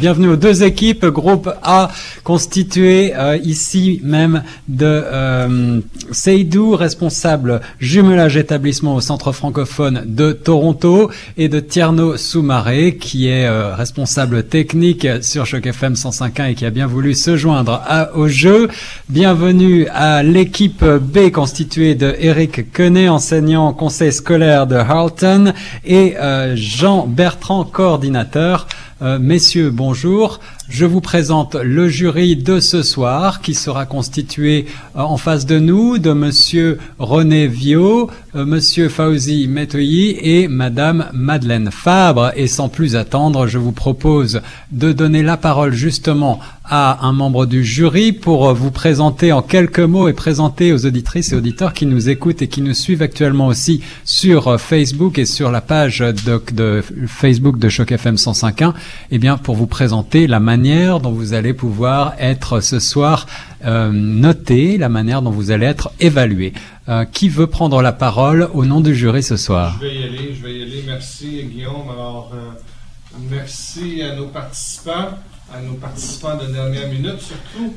[0.00, 1.90] Bienvenue aux deux équipes, groupe A
[2.24, 11.10] constitué euh, ici même de euh, Seydou, responsable jumelage établissement au centre francophone de Toronto,
[11.36, 16.64] et de Tierno Soumaré, qui est euh, responsable technique sur Choc FM 105.1 et qui
[16.64, 18.68] a bien voulu se joindre à, au jeu.
[19.10, 25.52] Bienvenue à l'équipe B constituée de Eric Quenet, enseignant conseil scolaire de Harlton,
[25.84, 28.66] et euh, Jean Bertrand, coordinateur.
[29.02, 30.40] Euh, messieurs, bonjour.
[30.68, 35.58] Je vous présente le jury de ce soir qui sera constitué euh, en face de
[35.58, 42.32] nous de monsieur René Viau, euh, monsieur Fauzi Metoyi et madame Madeleine Fabre.
[42.36, 46.38] Et sans plus attendre, je vous propose de donner la parole justement
[46.70, 51.32] à un membre du jury pour vous présenter en quelques mots et présenter aux auditrices
[51.32, 55.50] et auditeurs qui nous écoutent et qui nous suivent actuellement aussi sur Facebook et sur
[55.50, 58.72] la page de, de Facebook de Choc FM 105.1,
[59.10, 63.26] eh bien pour vous présenter la manière dont vous allez pouvoir être ce soir
[63.64, 66.52] euh, noté, la manière dont vous allez être évalué.
[66.88, 69.76] Euh, qui veut prendre la parole au nom du jury ce soir?
[69.80, 70.82] Je vais y aller, je vais y aller.
[70.86, 71.88] Merci Guillaume.
[71.92, 75.10] Alors, euh, merci à nos participants,
[75.52, 77.74] à nos participants de dernière minute surtout.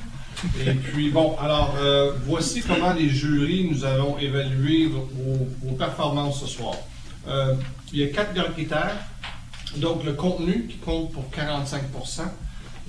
[0.66, 6.48] Et puis bon, alors euh, voici comment les jurys nous allons évaluer vos, performances ce
[6.48, 6.76] soir.
[7.28, 7.56] Euh,
[7.92, 8.96] il y a quatre grands critères.
[9.78, 11.84] Donc le contenu qui compte pour 45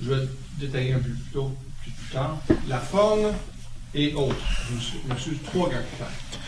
[0.01, 0.27] Je vais
[0.59, 2.37] détailler un peu plus tôt, plus tard.
[2.67, 3.31] La forme
[3.93, 4.35] et autres.
[5.17, 6.45] Suis trois grands critères.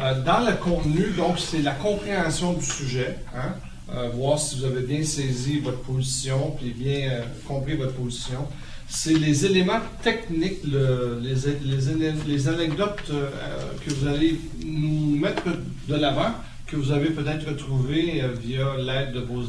[0.00, 3.18] Euh, dans le contenu, donc, c'est la compréhension du sujet.
[3.34, 3.54] hein,
[3.94, 8.46] euh, voir si vous avez bien saisi votre position, puis bien euh, compris votre position.
[8.88, 11.34] C'est les éléments techniques, le- les,
[12.26, 13.28] les, anecdotes euh,
[13.84, 15.44] que vous allez nous mettre
[15.88, 16.32] de l'avant,
[16.66, 19.42] que vous avez peut-être retrouvées via l'aide de vos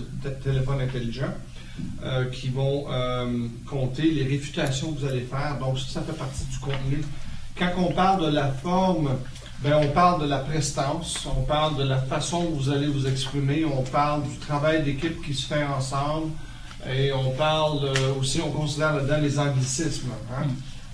[0.44, 1.34] téléphones intelligents,
[2.34, 2.86] qui vont
[3.66, 5.58] compter les réfutations que vous allez faire.
[5.60, 7.02] Donc, ça, ça fait partie du contenu.
[7.58, 9.12] Quand on parle de la forme,
[9.64, 13.08] ben, on parle de la prestance, on parle de la façon dont vous allez vous
[13.08, 16.32] exprimer, on parle du travail d'équipe qui se fait ensemble,
[16.94, 20.12] et on parle euh, aussi, on considère là-dedans les anglicismes.
[20.36, 20.48] hein.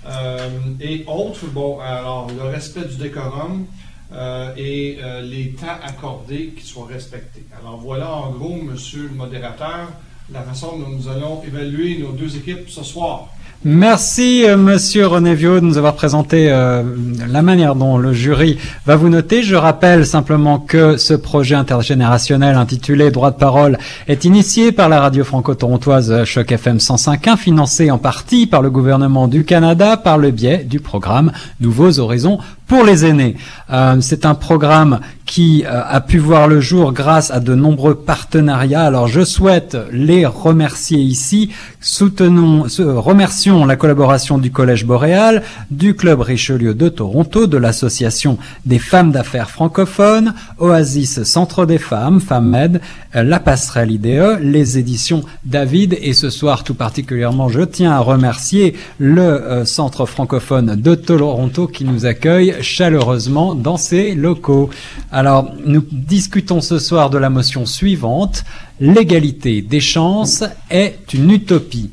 [0.06, 0.48] Euh,
[0.80, 3.66] et autres, bon, alors le respect du décorum
[4.12, 7.44] euh, et les temps accordés qui soient respectés.
[7.60, 9.88] Alors voilà en gros, monsieur le modérateur,
[10.32, 13.28] la façon dont nous allons évaluer nos deux équipes ce soir.
[13.62, 16.82] Merci euh, Monsieur René Viau de nous avoir présenté euh,
[17.28, 18.56] la manière dont le jury
[18.86, 19.42] va vous noter.
[19.42, 23.76] Je rappelle simplement que ce projet intergénérationnel intitulé Droit de parole
[24.08, 29.28] est initié par la radio franco-torontoise Choc FM 105.1, financé en partie par le gouvernement
[29.28, 32.38] du Canada par le biais du programme Nouveaux Horizons
[32.70, 33.34] pour les aînés.
[33.72, 37.96] Euh, C'est un programme qui euh, a pu voir le jour grâce à de nombreux
[37.96, 38.84] partenariats.
[38.84, 41.50] Alors je souhaite les remercier ici.
[41.80, 48.38] Soutenons, se- remercions la collaboration du Collège Boréal, du Club Richelieu de Toronto, de l'Association
[48.66, 52.80] des femmes d'affaires francophones, Oasis Centre des femmes, FemMed,
[53.16, 57.98] euh, la passerelle IDE, les éditions David et ce soir tout particulièrement je tiens à
[57.98, 64.70] remercier le euh, Centre francophone de Toronto qui nous accueille chaleureusement dans ses locaux.
[65.10, 68.44] Alors nous discutons ce soir de la motion suivante.
[68.80, 71.90] L'égalité des chances est une utopie.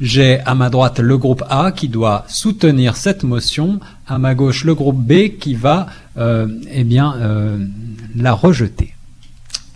[0.00, 4.64] J'ai à ma droite le groupe A qui doit soutenir cette motion, à ma gauche
[4.64, 5.86] le groupe B qui va
[6.16, 7.58] euh, eh bien euh,
[8.14, 8.94] la rejeter.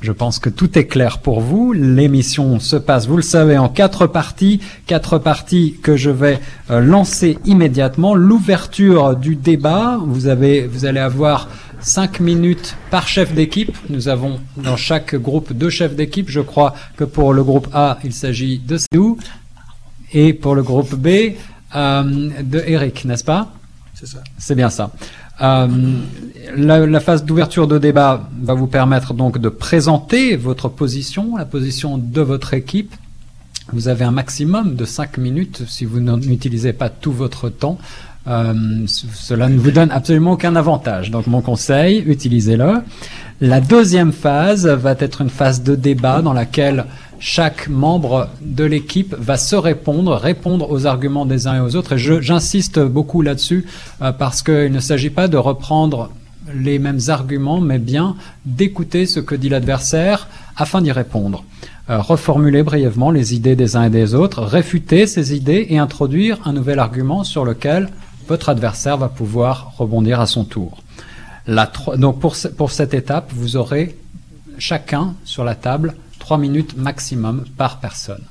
[0.03, 1.73] Je pense que tout est clair pour vous.
[1.73, 4.61] L'émission se passe, vous le savez, en quatre parties.
[4.87, 6.41] Quatre parties que je vais
[6.71, 8.17] euh, lancer immédiatement.
[8.17, 10.01] L'ouverture du débat.
[10.05, 11.49] Vous avez, vous allez avoir
[11.81, 13.77] cinq minutes par chef d'équipe.
[13.91, 16.29] Nous avons dans chaque groupe deux chefs d'équipe.
[16.29, 19.17] Je crois que pour le groupe A, il s'agit de nous.
[20.13, 21.37] Et pour le groupe B,
[21.77, 23.53] euh, de Eric, n'est-ce pas?
[23.95, 24.19] C'est ça.
[24.37, 24.91] C'est bien ça.
[25.43, 25.67] Euh,
[26.57, 31.99] la, phase d'ouverture de débat va vous permettre donc de présenter votre position, la position
[31.99, 32.95] de votre équipe.
[33.73, 37.79] Vous avez un maximum de 5 minutes si vous n'utilisez pas tout votre temps.
[38.29, 38.55] Euh,
[38.87, 41.11] cela ne vous donne absolument aucun avantage.
[41.11, 42.83] Donc mon conseil, utilisez-le.
[43.41, 46.85] La deuxième phase va être une phase de débat dans laquelle
[47.19, 51.95] chaque membre de l'équipe va se répondre, répondre aux arguments des uns et aux autres.
[51.95, 53.67] Et j'insiste beaucoup là-dessus
[54.03, 56.11] euh, parce qu'il ne s'agit pas de reprendre
[56.55, 61.45] les mêmes arguments, mais bien d'écouter ce que dit l'adversaire afin d'y répondre.
[61.91, 66.39] Euh, reformuler brièvement les idées des uns et des autres, réfuter ces idées et introduire
[66.45, 67.89] un nouvel argument sur lequel
[68.29, 70.83] votre adversaire va pouvoir rebondir à son tour.
[72.21, 73.97] Pour, ce- pour cette étape, vous aurez
[74.59, 78.23] chacun sur la table trois minutes maximum par personne.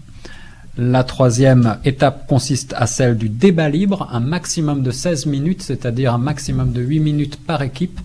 [0.77, 6.13] La troisième étape consiste à celle du débat libre, un maximum de 16 minutes, c'est-à-dire
[6.13, 7.99] un maximum de 8 minutes par équipe.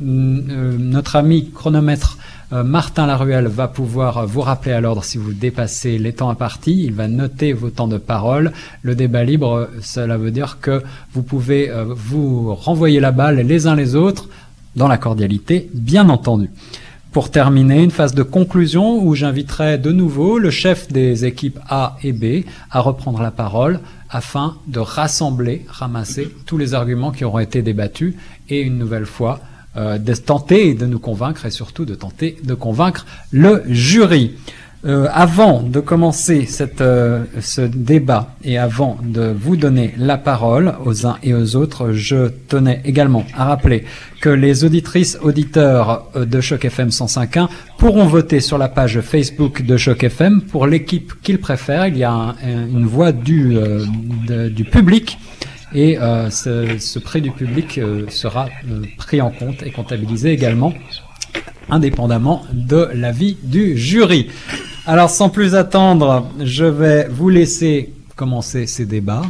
[0.00, 2.18] Euh, notre ami chronomètre
[2.52, 6.84] Martin Laruelle va pouvoir vous rappeler à l'ordre si vous dépassez les temps impartis.
[6.84, 8.52] Il va noter vos temps de parole.
[8.82, 10.82] Le débat libre, cela veut dire que
[11.14, 14.28] vous pouvez euh, vous renvoyer la balle les uns les autres
[14.76, 16.50] dans la cordialité, bien entendu.
[17.10, 21.96] Pour terminer, une phase de conclusion où j'inviterai de nouveau le chef des équipes A
[22.02, 27.38] et B à reprendre la parole afin de rassembler, ramasser tous les arguments qui auront
[27.38, 28.14] été débattus
[28.48, 29.40] et une nouvelle fois
[29.74, 34.32] euh, de tenter de nous convaincre et surtout de tenter de convaincre le jury.
[34.84, 40.74] Euh, avant de commencer cette, euh, ce débat et avant de vous donner la parole
[40.84, 43.84] aux uns et aux autres, je tenais également à rappeler
[44.20, 47.48] que les auditrices auditeurs de Choc FM 105.1
[47.78, 51.86] pourront voter sur la page Facebook de Choc FM pour l'équipe qu'ils préfèrent.
[51.86, 53.56] Il y a une voix du,
[54.50, 55.16] du public
[55.74, 55.98] et
[56.30, 58.48] ce, ce, prix du public sera
[58.98, 60.72] pris en compte et comptabilisé également
[61.70, 64.28] indépendamment de l'avis du jury.
[64.86, 69.22] Alors sans plus attendre, je vais vous laisser commencer ces débats.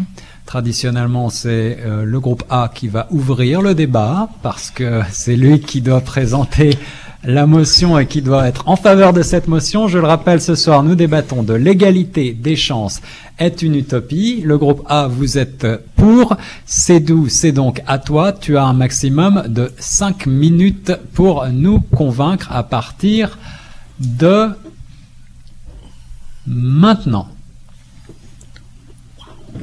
[0.47, 5.61] Traditionnellement, c'est euh, le groupe A qui va ouvrir le débat parce que c'est lui
[5.61, 6.77] qui doit présenter
[7.25, 9.87] la motion et qui doit être en faveur de cette motion.
[9.87, 13.01] Je le rappelle, ce soir, nous débattons de l'égalité des chances
[13.49, 14.43] une utopie.
[14.45, 15.67] Le groupe A, vous êtes
[15.97, 16.37] pour.
[16.65, 18.33] C'est d'où C'est donc à toi.
[18.33, 23.39] Tu as un maximum de 5 minutes pour nous convaincre à partir
[23.99, 24.51] de
[26.47, 27.29] maintenant.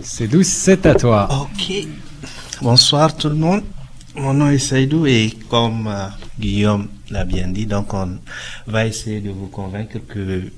[0.02, 1.28] C'est d'où c'est à toi.
[1.32, 1.88] Ok.
[2.62, 3.64] Bonsoir tout le monde.
[4.16, 6.08] Mon nom est Saïdou et comme euh,
[6.40, 8.18] Guillaume l'a bien dit, donc on
[8.68, 10.52] va essayer de vous convaincre que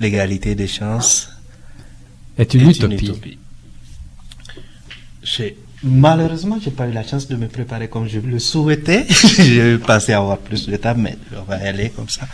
[0.00, 1.30] l'égalité des chances
[2.40, 3.38] est une utopie.
[5.82, 9.06] Malheureusement, j'ai pas eu la chance de me préparer comme je le souhaitais.
[9.08, 12.28] j'ai passé à avoir plus de temps, mais on va y aller comme ça.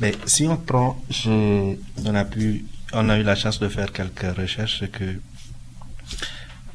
[0.00, 1.74] Mais si on prend, je,
[2.04, 5.04] on a pu, on a eu la chance de faire quelques recherches que,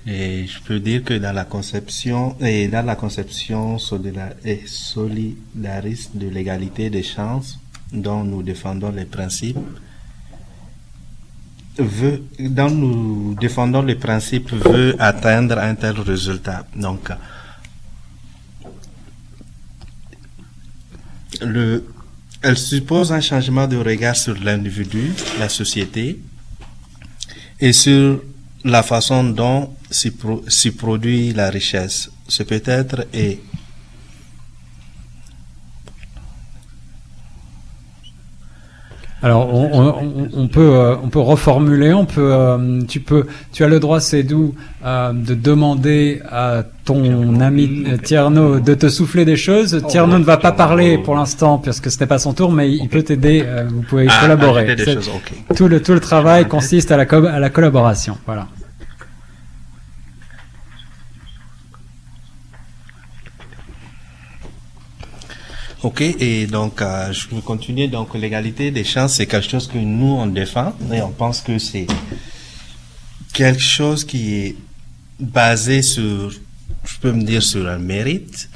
[0.06, 5.32] et je peux dire que dans la conception, et dans la conception solidariste
[6.16, 7.58] de l'égalité des chances,
[7.92, 9.58] dont nous défendons les principes,
[11.80, 16.66] veut, dont nous défendons les principes, veut atteindre un tel résultat.
[16.76, 17.10] Donc,
[21.42, 21.86] le,
[22.42, 26.20] elle suppose un changement de regard sur l'individu, la société,
[27.60, 28.22] et sur
[28.64, 32.10] la façon dont s'y produit la richesse.
[32.28, 33.40] Ce peut-être est
[39.22, 43.80] Alors on, peut euh, on peut reformuler, on peut euh, tu peux tu as le
[43.82, 44.56] droit c'est d'où
[44.86, 49.84] euh, de demander à ton ami Tierno de te souffler des choses.
[49.90, 52.88] Tierno ne va pas parler pour l'instant puisque ce n'est pas son tour, mais il
[52.88, 53.46] peut t'aider.
[53.70, 54.76] vous pouvez ah, collaborer.
[55.56, 58.18] Tout le tout le travail consiste à la à la collaboration.
[58.26, 58.48] Voilà.
[65.82, 67.88] Ok, et donc euh, je vais continuer.
[67.88, 71.58] Donc l'égalité des chances, c'est quelque chose que nous on défend et on pense que
[71.58, 71.88] c'est
[73.32, 74.56] quelque chose qui est
[75.20, 78.50] basé sur, je peux me dire, sur un mérite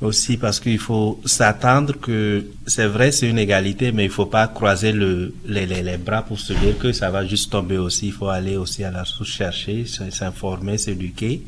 [0.00, 4.48] aussi parce qu'il faut s'attendre que c'est vrai c'est une égalité mais il faut pas
[4.48, 8.12] croiser le, les, les, bras pour se dire que ça va juste tomber aussi il
[8.12, 11.42] faut aller aussi à la source chercher s'informer s'éduquer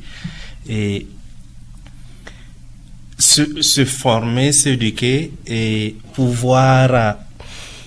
[0.69, 1.09] et
[3.25, 7.13] se, former, s'éduquer et pouvoir euh,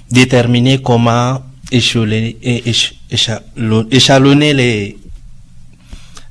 [0.09, 2.37] déterminer comment échelonner,
[3.91, 4.97] échelonner les,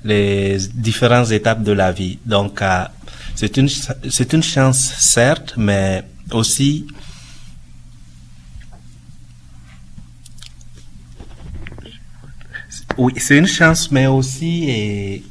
[0.04, 2.18] les différentes étapes de la vie.
[2.24, 2.84] Donc, euh,
[3.34, 3.68] c'est une,
[4.32, 6.86] une chance, certes, mais aussi
[12.96, 15.22] oui, c'est une chance, mais aussi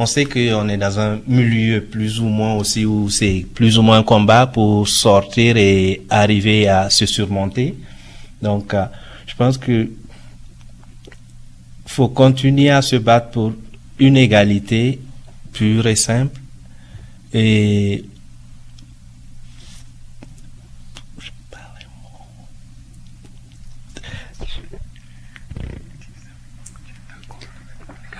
[0.00, 3.82] on sait qu'on est dans un milieu plus ou moins aussi où c'est plus ou
[3.82, 7.74] moins un combat pour sortir et arriver à se surmonter.
[8.40, 8.86] Donc, euh,
[9.26, 9.90] je pense que
[11.84, 13.52] faut continuer à se battre pour
[13.98, 15.00] une égalité
[15.52, 16.40] pure et simple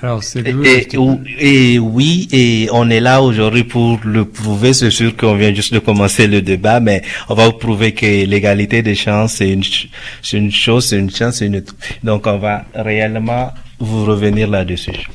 [0.02, 4.72] Alors, c'est et, et, oui, et on est là aujourd'hui pour le prouver.
[4.72, 8.06] C'est sûr qu'on vient juste de commencer le débat, mais on va vous prouver que
[8.06, 9.62] l'égalité des chances, c'est une,
[10.22, 11.62] c'est une chose, c'est une chance, c'est une...
[12.02, 15.06] Donc, on va réellement vous revenir là-dessus.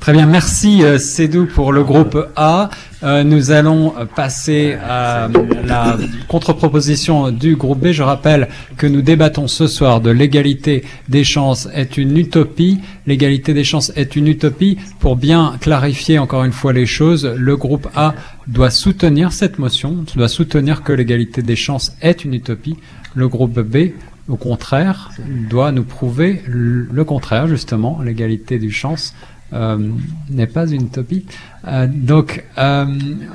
[0.00, 2.70] Très bien, merci euh, Cédou pour le groupe A.
[3.02, 5.28] Euh, nous allons passer à
[5.64, 5.96] la
[6.28, 7.88] contre-proposition du groupe B.
[7.88, 12.78] Je rappelle que nous débattons ce soir de l'égalité des chances est une utopie.
[13.06, 14.78] L'égalité des chances est une utopie.
[15.00, 18.14] Pour bien clarifier encore une fois les choses, le groupe A
[18.46, 22.76] doit soutenir cette motion, doit soutenir que l'égalité des chances est une utopie.
[23.14, 23.92] Le groupe B
[24.28, 25.12] au contraire,
[25.48, 31.24] doit nous prouver le contraire, justement, l'égalité des chances euh, n'est pas une utopie.
[31.66, 32.86] Euh, donc, euh,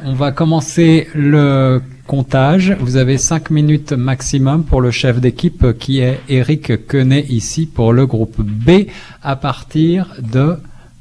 [0.06, 2.76] on va commencer le comptage.
[2.80, 7.94] Vous avez cinq minutes maximum pour le chef d'équipe qui est Eric Quenet ici pour
[7.94, 8.88] le groupe B
[9.24, 10.58] à partir de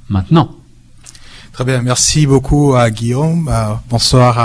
[0.08, 0.50] maintenant.
[1.52, 3.50] Très bien, merci beaucoup à Guillaume.
[3.88, 4.38] bonsoir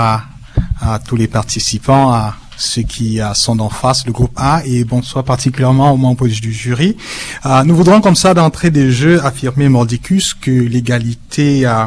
[0.80, 2.12] à, tous les participants,
[2.56, 6.96] ceux qui sont en face, le groupe A, et bonsoir particulièrement aux membres du jury.
[7.44, 11.86] Euh, nous voudrons comme ça d'entrée des jeux affirmer mordicus que l'égalité euh,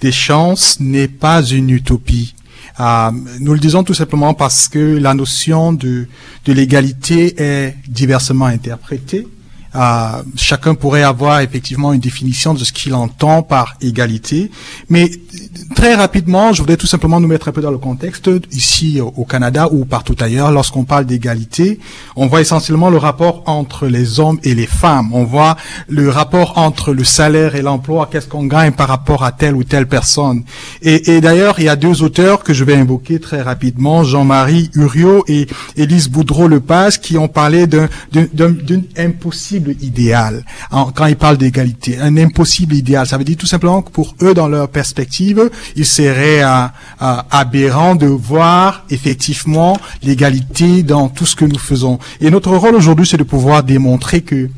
[0.00, 2.34] des chances n'est pas une utopie.
[2.80, 6.08] Euh, nous le disons tout simplement parce que la notion de,
[6.44, 9.26] de l'égalité est diversement interprétée.
[9.76, 14.50] Euh, chacun pourrait avoir effectivement une définition de ce qu'il entend par égalité.
[14.88, 15.10] Mais
[15.74, 18.30] très rapidement, je voudrais tout simplement nous mettre un peu dans le contexte.
[18.52, 21.78] Ici au Canada ou partout ailleurs, lorsqu'on parle d'égalité,
[22.16, 25.10] on voit essentiellement le rapport entre les hommes et les femmes.
[25.12, 25.56] On voit
[25.88, 29.64] le rapport entre le salaire et l'emploi, qu'est-ce qu'on gagne par rapport à telle ou
[29.64, 30.44] telle personne?
[30.82, 35.24] Et, d'ailleurs, il y a deux auteurs que je vais invoquer très rapidement, Jean-Marie Uriot
[35.28, 37.88] et Élise Boudreau-Lepage, qui ont parlé d'un
[38.96, 40.44] impossible idéal.
[40.70, 44.34] quand ils parlent d'égalité, un impossible idéal, ça veut dire tout simplement que pour eux,
[44.34, 46.66] dans leur perspective, il serait euh,
[47.02, 51.98] euh, aberrant de voir effectivement l'égalité dans tout ce que nous faisons.
[52.20, 54.48] Et notre rôle aujourd'hui, c'est de pouvoir démontrer que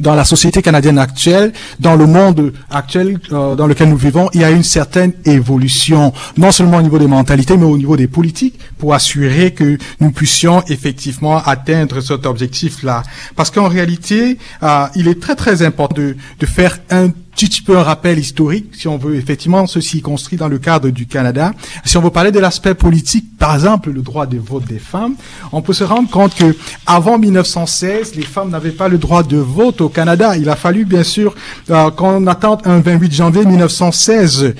[0.00, 4.40] dans la société canadienne actuelle, dans le monde actuel euh, dans lequel nous vivons, il
[4.40, 8.08] y a une certaine évolution, non seulement au niveau des mentalités, mais au niveau des
[8.08, 13.02] politiques, pour assurer que nous puissions effectivement atteindre cet objectif-là.
[13.36, 17.10] Parce qu'en réalité, euh, il est très très important de, de faire un
[17.46, 21.06] petit peu un rappel historique, si on veut effectivement ceci construit dans le cadre du
[21.06, 21.52] Canada.
[21.84, 25.14] Si on veut parler de l'aspect politique, par exemple le droit de vote des femmes,
[25.52, 26.56] on peut se rendre compte que
[26.86, 30.36] avant 1916, les femmes n'avaient pas le droit de vote au Canada.
[30.36, 31.34] Il a fallu bien sûr
[31.70, 34.54] euh, qu'on attende un 28 janvier 1916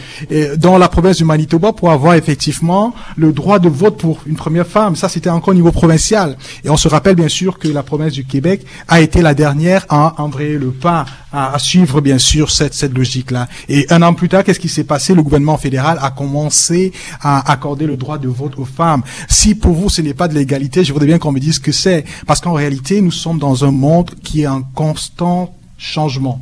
[0.57, 4.67] dans la province du Manitoba pour avoir effectivement le droit de vote pour une première
[4.67, 4.97] femme.
[4.97, 6.37] Ça, c'était encore au niveau provincial.
[6.65, 9.85] Et on se rappelle bien sûr que la province du Québec a été la dernière
[9.89, 13.49] à envoyer le pas à, suivre bien sûr cette, cette logique-là.
[13.69, 15.15] Et un an plus tard, qu'est-ce qui s'est passé?
[15.15, 19.03] Le gouvernement fédéral a commencé à accorder le droit de vote aux femmes.
[19.29, 21.61] Si pour vous ce n'est pas de l'égalité, je voudrais bien qu'on me dise ce
[21.61, 26.41] que c'est, parce qu'en réalité, nous sommes dans un monde qui est en constant changement.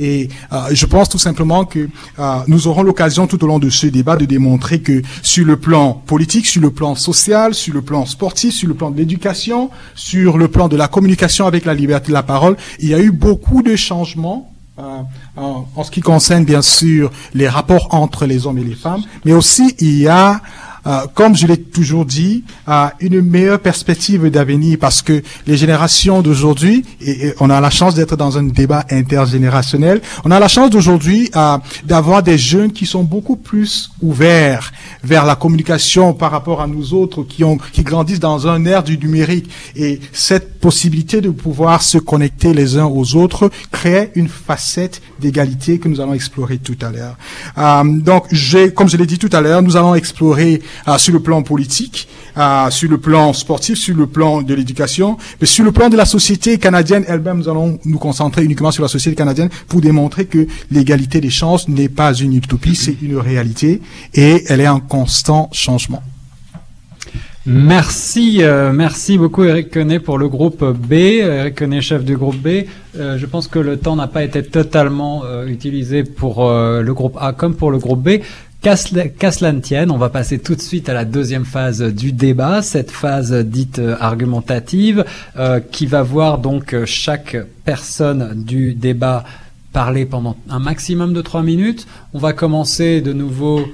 [0.00, 3.68] Et euh, je pense tout simplement que euh, nous aurons l'occasion tout au long de
[3.68, 7.82] ce débat de démontrer que sur le plan politique, sur le plan social, sur le
[7.82, 11.74] plan sportif, sur le plan de l'éducation, sur le plan de la communication avec la
[11.74, 15.02] liberté de la parole, il y a eu beaucoup de changements euh,
[15.36, 19.32] en, ce qui concerne bien sûr les rapports entre les hommes et les femmes, mais
[19.32, 20.40] aussi il y a
[20.86, 26.22] euh, comme je l'ai toujours dit, à une meilleure perspective d'avenir parce que les générations
[26.22, 30.70] d'aujourd'hui, et, on a la chance d'être dans un débat intergénérationnel, on a la chance
[30.70, 34.72] d'aujourd'hui euh, d'avoir des jeunes qui sont beaucoup plus ouverts
[35.02, 38.82] vers la communication par rapport à nous autres qui, ont, qui grandissent dans un ère
[38.82, 39.50] du numérique.
[39.76, 45.78] Et cette possibilité de pouvoir se connecter les uns aux autres crée une facette d'égalité
[45.78, 47.16] que nous allons explorer tout à l'heure.
[47.58, 48.26] Euh, donc,
[48.74, 52.08] comme je l'ai dit tout à l'heure, nous allons explorer euh, sur le plan politique,
[52.36, 55.96] euh, sur le plan sportif, sur le plan de l'éducation, mais sur le plan de
[55.96, 60.26] la société canadienne elle-même, nous allons nous concentrer uniquement sur la société canadienne pour démontrer
[60.26, 63.80] que l'égalité des chances n'est pas une utopie, c'est une réalité
[64.14, 66.02] et elle est en constant changement.
[67.46, 70.92] Merci, euh, merci beaucoup Eric Quenet pour le groupe B.
[70.92, 72.66] Eric Quenet, chef du groupe B.
[72.98, 77.16] Euh, je pense que le temps n'a pas été totalement euh, utilisé pour le groupe
[77.18, 78.20] A comme pour le groupe B.
[78.62, 82.60] Qu'à cela tienne, on va passer tout de suite à la deuxième phase du débat,
[82.60, 85.04] cette phase dite argumentative,
[85.72, 89.24] qui va voir donc chaque personne du débat
[89.72, 91.86] parler pendant un maximum de trois minutes.
[92.12, 93.66] On va commencer de nouveau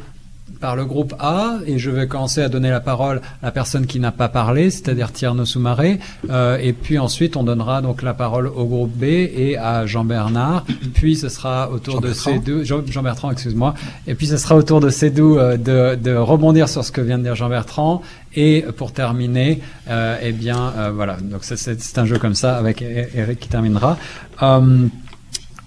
[0.61, 3.87] par le groupe A et je vais commencer à donner la parole à la personne
[3.87, 5.99] qui n'a pas parlé, c'est-à-dire Tierno Soumaré.
[6.31, 10.65] Euh, et puis ensuite, on donnera donc la parole au groupe B et à Jean-Bernard.
[10.95, 13.75] Puis ce sera au tour de ces deux, Jean- Jean-Bertrand, excuse-moi.
[14.07, 16.93] Et puis ce sera au tour de ces deux euh, de, de rebondir sur ce
[16.93, 18.03] que vient de dire Jean-Bertrand.
[18.39, 21.17] Et pour terminer, euh, eh bien, euh, voilà.
[21.23, 23.97] Donc c'est- un jeu comme ça avec Eric qui terminera.
[24.43, 24.87] Euh,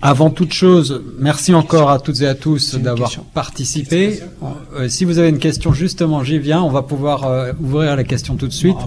[0.01, 4.20] avant toute chose, merci encore à toutes et à tous d'avoir participé.
[4.77, 6.62] Euh, si vous avez une question, justement, j'y viens.
[6.62, 8.77] On va pouvoir euh, ouvrir la question tout de suite.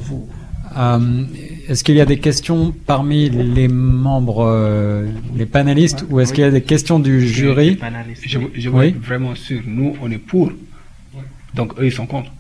[0.78, 1.24] Euh,
[1.68, 6.44] est-ce qu'il y a des questions parmi les membres, euh, les panélistes, ou est-ce qu'il
[6.44, 7.78] y a des questions du jury
[8.22, 8.86] Je, je veux Oui.
[8.88, 9.60] être vraiment sûr.
[9.66, 10.50] Nous, on est pour.
[11.54, 12.30] Donc, eux, ils sont contre.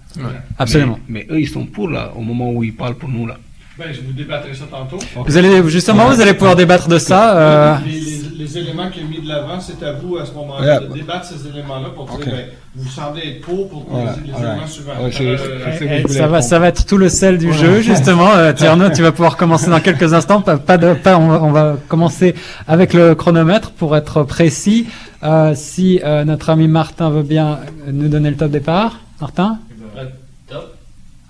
[0.58, 0.98] Absolument.
[1.08, 3.36] Mais, mais eux, ils sont pour, là, au moment où ils parlent pour nous, là.
[3.78, 4.98] Ben, je vous débattrai ça tantôt.
[5.16, 7.36] Vous allez justement, vous allez pouvoir débattre de ça.
[7.36, 10.32] euh, Les, les- les éléments qui est mis de l'avant, c'est à vous à ce
[10.32, 12.24] moment-là de débattre ces éléments-là pour dire, Ok.
[12.26, 14.52] ben, vous semblez être pour pour Voilà, les, les voilà.
[14.52, 14.92] éléments suivants.
[15.02, 16.42] Ouais, c'est- Euh, c'est- c'est- Eh, voulez ça va, répondre.
[16.44, 18.30] ça va être tout le sel du jeu, justement.
[18.34, 20.42] Euh, Tierno, tu vas pouvoir commencer dans quelques instants.
[20.42, 22.34] Pas, pas de, pas, on, va, on va commencer
[22.68, 24.86] avec le chronomètre pour être précis.
[25.22, 29.58] Euh, si euh, notre ami Martin veut bien nous donner le top départ, Martin?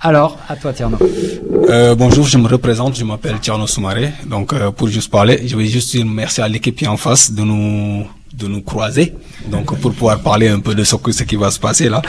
[0.05, 0.99] Alors, à toi, Tierno.
[1.69, 4.11] Euh, bonjour, je me représente, je m'appelle Tiano Soumaré.
[4.27, 6.97] Donc, euh, pour juste parler, je vais juste dire merci à l'équipe qui est en
[6.97, 9.13] face de nous de nous croiser,
[9.51, 12.01] donc pour pouvoir parler un peu de ce, que, ce qui va se passer là.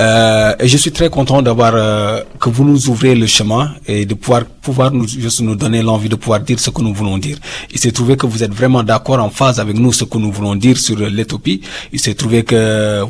[0.00, 4.06] Euh, et je suis très content d'avoir euh, que vous nous ouvrez le chemin et
[4.06, 7.18] de pouvoir pouvoir nous juste nous donner l'envie de pouvoir dire ce que nous voulons
[7.28, 7.38] dire.
[7.74, 10.32] Il s'est trouvé que vous êtes vraiment d'accord en phase avec nous ce que nous
[10.38, 11.58] voulons dire sur l'Éthiopie.
[11.94, 12.60] Il s'est trouvé que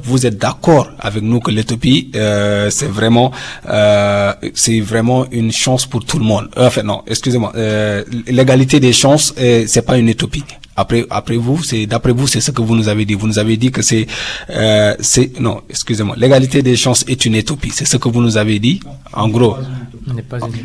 [0.08, 3.28] vous êtes d'accord avec nous que l'Éthiopie euh, c'est vraiment
[3.68, 6.46] euh, c'est vraiment une chance pour tout le monde.
[6.56, 8.04] Euh, Enfin non, excusez-moi, euh,
[8.38, 10.44] l'égalité des chances euh, c'est pas une utopie.
[10.82, 13.14] Après, après vous, c'est d'après vous, c'est ce que vous nous avez dit.
[13.20, 14.06] Vous nous avez dit que c'est,
[14.50, 17.72] euh, c'est non, excusez-moi, l'égalité des chances est une utopie.
[17.78, 18.78] C'est ce que vous nous avez dit.
[19.24, 19.56] En gros,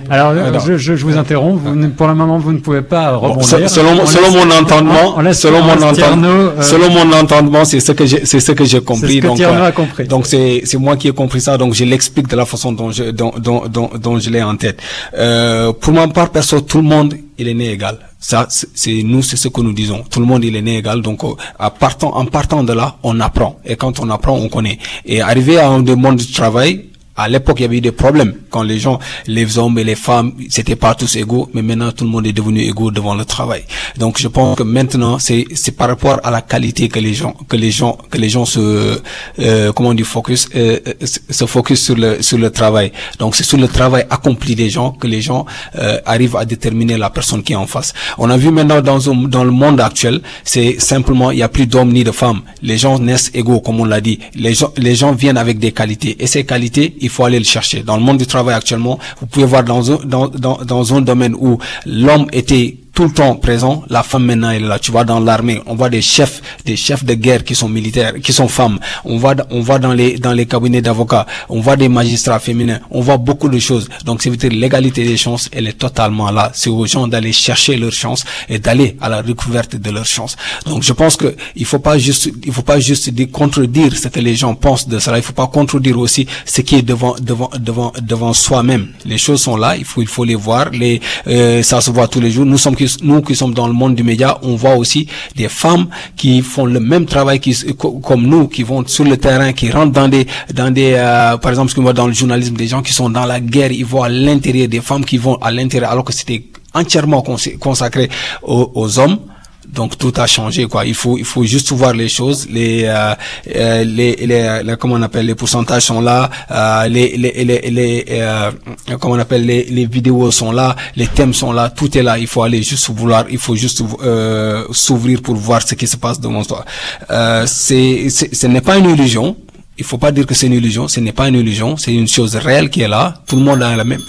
[0.09, 0.65] Alors, euh, Alors.
[0.65, 1.59] je, je, je vous interromps.
[1.63, 3.69] Vous ne- pour le moment, vous ne pouvez pas Bon, rebondir.
[3.69, 6.89] se- selon, On selon laisse- mon entendement, on laisse- selon on mon entendement, euh, selon
[6.97, 9.15] mon entendement, c'est ce que j'ai, c'est ce que j'ai c'est compris.
[9.17, 10.05] ce que donc, euh, a compris.
[10.13, 11.57] donc c'est, c'est moi qui ai compris ça.
[11.57, 14.55] Donc je l'explique de la façon dont je, dont, dont, dont, dont je l'ai en
[14.55, 14.79] tête.
[15.17, 17.97] Euh, pour ma part, perso, tout le monde, il est né égal.
[18.19, 20.01] Ça, c'est nous, c'est ce que nous disons.
[20.09, 21.01] Tout le monde, il est né égal.
[21.01, 23.57] Donc, euh, à partant, en partant de là, on apprend.
[23.65, 24.79] Et quand on apprend, on connaît.
[25.05, 28.33] Et arrivé à un monde du travail, à l'époque, il y avait eu des problèmes
[28.49, 32.05] quand les gens, les hommes et les femmes, c'était pas tous égaux, mais maintenant tout
[32.05, 33.63] le monde est devenu égaux devant le travail.
[33.97, 37.35] Donc, je pense que maintenant, c'est c'est par rapport à la qualité que les gens
[37.47, 38.99] que les gens que les gens se
[39.39, 42.91] euh, comment on dit focus euh, euh, se- focus sur le sur le travail.
[43.19, 45.45] Donc, c'est sur le travail accompli des gens que les gens
[45.77, 47.93] euh, arrivent à déterminer la personne qui est en face.
[48.17, 51.67] On a vu maintenant dans dans le monde actuel, c'est simplement il y a plus
[51.67, 52.41] d'hommes ni de femmes.
[52.61, 54.19] Les gens naissent égaux, comme on l'a dit.
[54.35, 57.45] Les gens les gens viennent avec des qualités et ces qualités il faut aller le
[57.45, 57.83] chercher.
[57.83, 61.01] Dans le monde du travail actuellement, vous pouvez voir dans un, dans, dans, dans un
[61.01, 64.77] domaine où l'homme était tout le temps présent, la femme maintenant est là.
[64.77, 68.13] Tu vois dans l'armée, on voit des chefs, des chefs de guerre qui sont militaires,
[68.21, 68.79] qui sont femmes.
[69.03, 72.79] On voit, on voit dans les dans les cabinets d'avocats, on voit des magistrats féminins.
[72.91, 73.89] On voit beaucoup de choses.
[74.05, 76.51] Donc c'est dire l'égalité des chances, elle est totalement là.
[76.53, 80.35] C'est aux gens d'aller chercher leur chance et d'aller à la découverte de leur chance.
[80.67, 84.07] Donc je pense que il faut pas juste, il faut pas juste dire contredire ce
[84.07, 85.17] que les gens pensent de cela.
[85.17, 88.89] Il faut pas contredire aussi ce qui est devant devant devant devant soi-même.
[89.05, 90.69] Les choses sont là, il faut il faut les voir.
[90.69, 92.45] Les euh, ça se voit tous les jours.
[92.45, 95.87] Nous sommes nous qui sommes dans le monde du média, on voit aussi des femmes
[96.15, 99.69] qui font le même travail qui, co- comme nous, qui vont sur le terrain, qui
[99.71, 102.93] rentrent dans des dans des euh, par exemple ce dans le journalisme, des gens qui
[102.93, 106.13] sont dans la guerre, ils voient l'intérieur des femmes qui vont à l'intérieur alors que
[106.13, 106.43] c'était
[106.73, 108.09] entièrement cons- consacré
[108.41, 109.19] aux hommes.
[109.67, 110.85] Donc tout a changé quoi.
[110.85, 112.47] Il faut il faut juste voir les choses.
[112.49, 113.13] Les euh,
[113.55, 116.29] euh, les, les, les- comment on appelle les pourcentages sont là.
[116.51, 118.51] Euh, les les les, les euh,
[118.99, 120.75] comment on appelle les, les vidéos sont là.
[120.95, 121.69] Les thèmes sont là.
[121.69, 122.17] Tout est là.
[122.19, 123.25] Il faut aller juste vouloir.
[123.29, 126.65] Il faut juste euh, s'ouvrir pour voir ce qui se passe devant toi.
[127.09, 129.35] Euh, c'est c'est- ce n'est pas une illusion.
[129.77, 130.87] Il faut pas dire que c'est une illusion.
[130.87, 131.77] Ce n'est pas une illusion.
[131.77, 133.15] C'est une chose réelle qui est là.
[133.27, 134.01] Tout le monde a la même.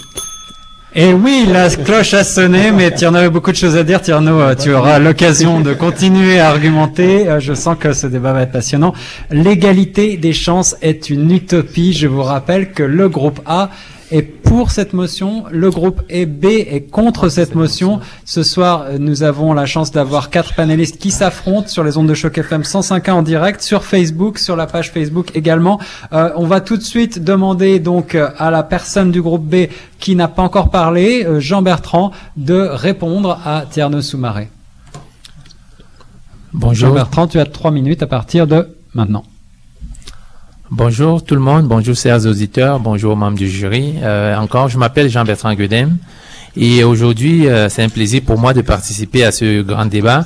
[0.97, 4.01] Et oui, la cloche a sonné, mais tu en avais beaucoup de choses à dire,
[4.01, 4.39] Tierno.
[4.39, 7.27] euh, Tu auras l'occasion de continuer à argumenter.
[7.27, 8.93] Euh, Je sens que ce débat va être passionnant.
[9.29, 11.91] L'égalité des chances est une utopie.
[11.91, 13.71] Je vous rappelle que le groupe A
[14.11, 17.99] est pour cette motion, le groupe E B est contre cette motion.
[18.23, 22.07] Ce soir, euh, nous avons la chance d'avoir quatre panélistes qui s'affrontent sur les ondes
[22.07, 25.79] de choc FM 105.1 en direct, sur Facebook, sur la page Facebook également.
[26.13, 29.67] Euh, on va tout de suite demander donc euh, à la personne du groupe B
[29.99, 34.49] qui n'a pas encore parlé, euh, Jean Bertrand, de répondre à Tierno Soumaré.
[36.53, 36.93] Jean Bonjour.
[36.93, 39.25] Bertrand, tu as trois minutes à partir de maintenant.
[40.71, 43.97] Bonjour tout le monde, bonjour chers auditeurs, bonjour membres du jury.
[44.01, 45.95] Euh, encore, je m'appelle Jean-Bertrand Guedem
[46.55, 50.25] et aujourd'hui, euh, c'est un plaisir pour moi de participer à ce grand débat.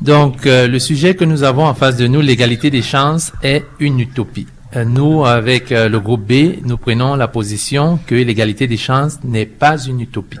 [0.00, 3.64] Donc, euh, le sujet que nous avons en face de nous, l'égalité des chances, est
[3.80, 4.46] une utopie.
[4.76, 9.76] Nous, avec le groupe B, nous prenons la position que l'égalité des chances n'est pas
[9.76, 10.38] une utopie.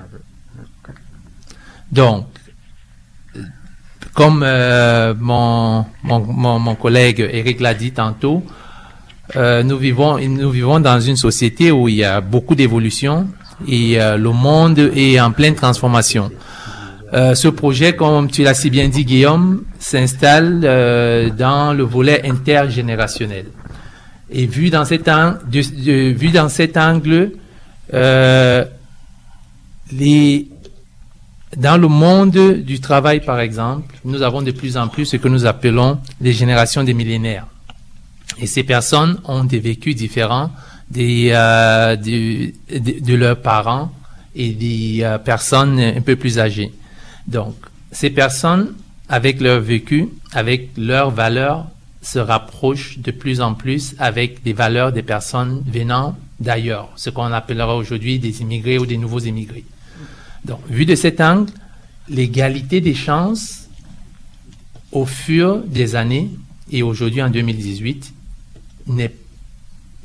[1.90, 2.26] Donc,
[4.14, 4.46] comme
[5.18, 8.44] mon, mon, mon, mon collègue Eric l'a dit tantôt,
[9.36, 13.28] euh, nous vivons dans une société où il y a beaucoup d'évolution
[13.68, 16.30] et le monde est en pleine transformation.
[17.12, 22.22] Euh, ce projet, comme tu l'as si bien dit Guillaume, s'installe euh, dans le volet
[22.24, 23.46] intergénérationnel.
[24.30, 25.32] Et vu dans cet angle,
[31.56, 35.26] dans le monde du travail, par exemple, nous avons de plus en plus ce que
[35.26, 37.46] nous appelons les générations des millénaires.
[38.40, 40.50] Et ces personnes ont des vécus différents
[40.90, 43.92] des, euh, de, leurs parents
[44.34, 46.72] et des euh, personnes un peu plus âgées.
[47.26, 47.54] Donc,
[47.92, 48.74] ces personnes,
[49.08, 51.66] avec leur vécu, avec leurs valeurs,
[52.02, 57.24] se rapprochent de plus en plus avec des valeurs des personnes venant d'ailleurs, ce qu'on
[57.24, 59.64] appellera aujourd'hui des immigrés ou des nouveaux immigrés.
[60.44, 61.52] Donc, vu de cet angle,
[62.08, 63.68] l'égalité des chances
[64.92, 66.30] au fur des années
[66.72, 68.14] et aujourd'hui en 2018
[68.90, 69.14] n'est,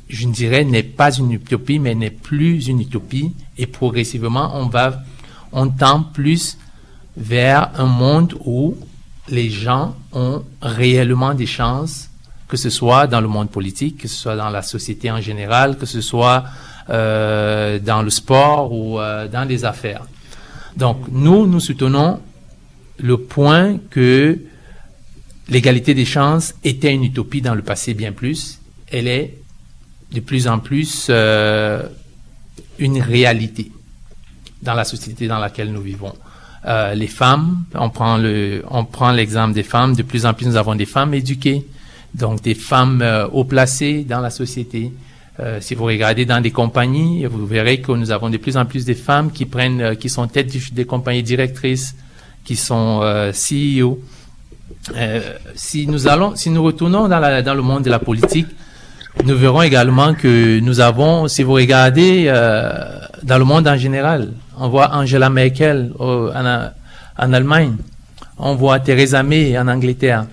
[0.08, 5.02] je dirais, n'est pas une utopie, mais n'est plus une utopie et progressivement on va,
[5.52, 6.58] on tend plus
[7.16, 8.76] vers un monde où
[9.28, 12.10] les gens ont réellement des chances,
[12.48, 15.76] que ce soit dans le monde politique, que ce soit dans la société en général,
[15.78, 16.44] que ce soit
[16.90, 20.02] euh, dans le sport ou euh, dans les affaires.
[20.76, 22.20] Donc, nous, nous soutenons
[22.98, 24.38] le point que
[25.48, 28.60] l'égalité des chances était une utopie dans le passé bien plus.
[28.90, 29.34] Elle est
[30.12, 31.82] de plus en plus euh,
[32.78, 33.70] une réalité
[34.62, 36.12] dans la société dans laquelle nous vivons.
[36.66, 39.94] Euh, les femmes, on prend le, on prend l'exemple des femmes.
[39.94, 41.64] De plus en plus, nous avons des femmes éduquées,
[42.14, 44.92] donc des femmes euh, haut placées dans la société.
[45.60, 48.86] Si vous regardez dans des compagnies, vous verrez que nous avons de plus en plus
[48.86, 51.94] de femmes qui prennent, qui sont têtes du- des compagnies directrices,
[52.42, 53.02] qui sont
[53.34, 54.00] CEO.
[55.54, 58.46] Si nous allons, si nous retournons dans le monde de la politique,
[59.24, 64.32] nous verrons également que nous avons, si vous regardez euh, dans le monde en général,
[64.58, 66.30] on voit Angela Merkel en,
[67.18, 67.76] en Allemagne,
[68.38, 70.26] on voit Theresa May en Angleterre.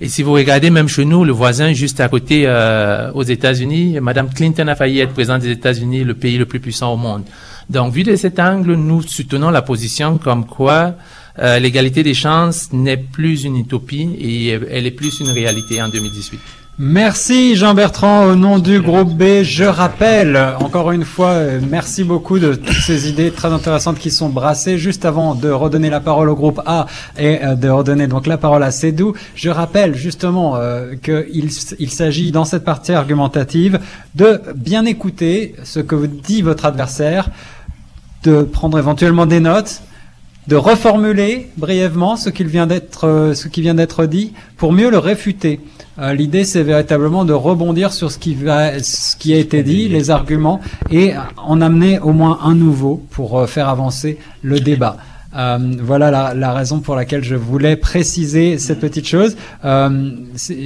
[0.00, 3.98] Et si vous regardez même chez nous, le voisin juste à côté euh, aux États-Unis,
[4.00, 7.24] Madame Clinton a failli être présidente des États-Unis, le pays le plus puissant au monde.
[7.68, 10.94] Donc, vu de cet angle, nous soutenons la position comme quoi
[11.40, 15.88] euh, l'égalité des chances n'est plus une utopie et elle est plus une réalité en
[15.88, 16.40] 2018.
[16.80, 19.42] Merci Jean-Bertrand au nom du groupe B.
[19.42, 24.12] Je rappelle encore une fois, euh, merci beaucoup de toutes ces idées très intéressantes qui
[24.12, 24.78] sont brassées.
[24.78, 26.86] Juste avant de redonner la parole au groupe A
[27.18, 32.30] et euh, de redonner donc la parole à Cédou, je rappelle justement euh, qu'il s'agit
[32.30, 33.80] dans cette partie argumentative
[34.14, 37.28] de bien écouter ce que dit votre adversaire,
[38.22, 39.82] de prendre éventuellement des notes,
[40.46, 44.98] de reformuler brièvement ce qu'il vient d'être ce qui vient d'être dit pour mieux le
[44.98, 45.58] réfuter.
[45.98, 49.88] Euh, L'idée, c'est véritablement de rebondir sur ce qui va, ce qui a été dit,
[49.88, 54.96] les arguments, et en amener au moins un nouveau pour euh, faire avancer le débat.
[55.36, 59.36] Euh, voilà la, la raison pour laquelle je voulais préciser cette petite chose.
[59.64, 60.10] Euh,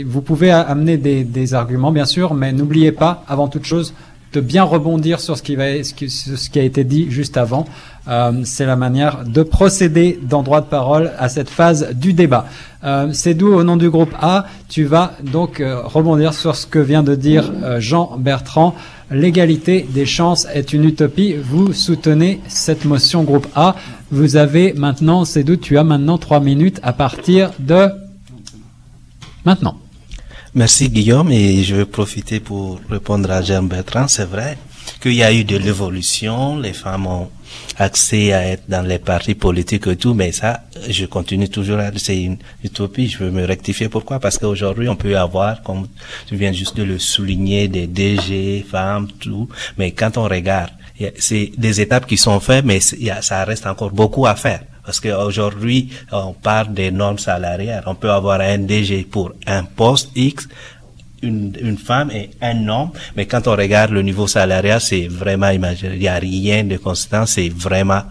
[0.07, 3.93] vous pouvez amener des, des arguments, bien sûr, mais n'oubliez pas, avant toute chose,
[4.33, 7.11] de bien rebondir sur ce qui, va, ce qui, sur ce qui a été dit
[7.11, 7.67] juste avant.
[8.09, 12.47] Euh, c'est la manière de procéder dans droit de parole à cette phase du débat.
[12.85, 16.81] Euh, c'est au nom du groupe A, tu vas donc euh, rebondir sur ce que
[16.81, 18.75] vient de dire euh, Jean Bertrand.
[19.11, 21.35] L'égalité des chances est une utopie.
[21.35, 23.77] Vous soutenez cette motion groupe A.
[24.11, 27.89] Vous avez maintenant, c'est d'où tu as maintenant trois minutes à partir de
[29.45, 29.77] maintenant.
[30.55, 34.09] Merci Guillaume et je vais profiter pour répondre à Jean Bertrand.
[34.09, 34.59] C'est vrai
[35.01, 37.29] qu'il y a eu de l'évolution, les femmes ont
[37.79, 41.91] accès à être dans les partis politiques et tout, mais ça, je continue toujours à
[41.97, 43.09] c'est une utopie.
[43.09, 43.89] Je veux me rectifier.
[43.89, 44.19] Pourquoi?
[44.21, 45.89] Parce qu'aujourd'hui, on peut avoir, comme
[46.27, 50.71] tu viens juste de le souligner, des DG, femmes, tout, mais quand on regarde,
[51.19, 54.63] c'est des étapes qui sont faites, mais ça reste encore beaucoup à faire.
[54.85, 57.85] Parce qu'aujourd'hui, on parle des normes salariales.
[57.87, 60.49] On peut avoir un DG pour un poste X,
[61.23, 65.51] une, une femme et un homme, mais quand on regarde le niveau salarial, c'est vraiment.
[65.51, 68.03] Il n'y a rien de constant, c'est vraiment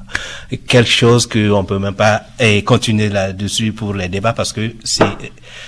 [0.68, 2.24] quelque chose qu'on peut même pas
[2.66, 5.06] continuer là-dessus pour les débats parce que c'est,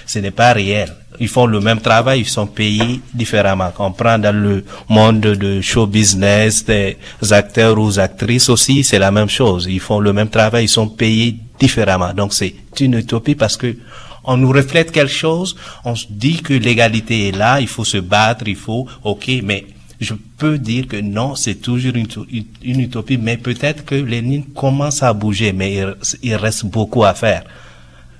[0.06, 0.89] ce n'est pas réel.
[1.19, 3.71] ils font le même travail, ils sont payés différemment.
[3.79, 6.97] On prend dans le monde de show business, des
[7.32, 9.67] acteurs ou actrices aussi, c'est la même chose.
[9.69, 12.13] Ils font le même travail, ils sont payés différemment.
[12.13, 13.75] Donc c'est une utopie parce que
[14.24, 17.98] on nous reflète quelque chose, on se dit que l'égalité est là, il faut se
[17.98, 19.66] battre, il faut, ok, mais
[20.00, 25.04] je peux dire que non, c'est toujours une, utopie, mais peut-être que les lignes commencent
[25.04, 27.44] à bouger, mais il, il reste beaucoup à faire.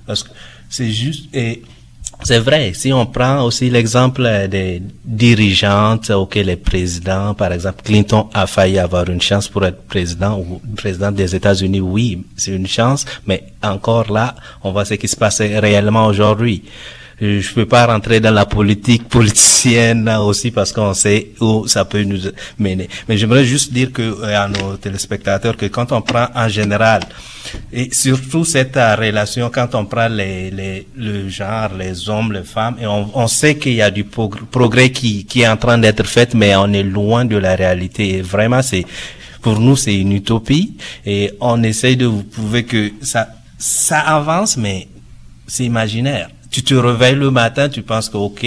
[0.06, 0.30] Parce que
[0.70, 1.62] c'est juste, et
[2.24, 8.30] c'est vrai, si on prend aussi l'exemple des dirigeantes, ok, les présidents, par exemple, Clinton
[8.34, 12.68] a failli avoir une chance pour être président ou président des États-Unis, oui, c'est une
[12.68, 16.64] chance, mais encore là, on voit ce qui se passe réellement aujourd'hui
[17.24, 22.04] je peux pas rentrer dans la politique politicienne aussi parce qu'on sait où ça peut
[22.04, 22.20] nous
[22.60, 22.90] mener.
[23.08, 27.02] Mais j'aimerais juste dire que euh, à nos téléspectateurs que quand on prend en général
[27.72, 32.44] et surtout cette euh, relation quand on prend les, les le genre, les hommes, les
[32.44, 35.78] femmes et on, on sait qu'il y a du progrès qui qui est en train
[35.78, 38.22] d'être fait, mais on est loin de la réalité.
[38.22, 38.86] Vraiment, c'est
[39.42, 44.58] pour nous c'est une utopie et on essaye de vous prouver que ça ça avance,
[44.58, 44.88] mais
[45.48, 46.30] c'est imaginaire.
[46.54, 48.46] Tu te réveilles le matin, tu penses que, ok,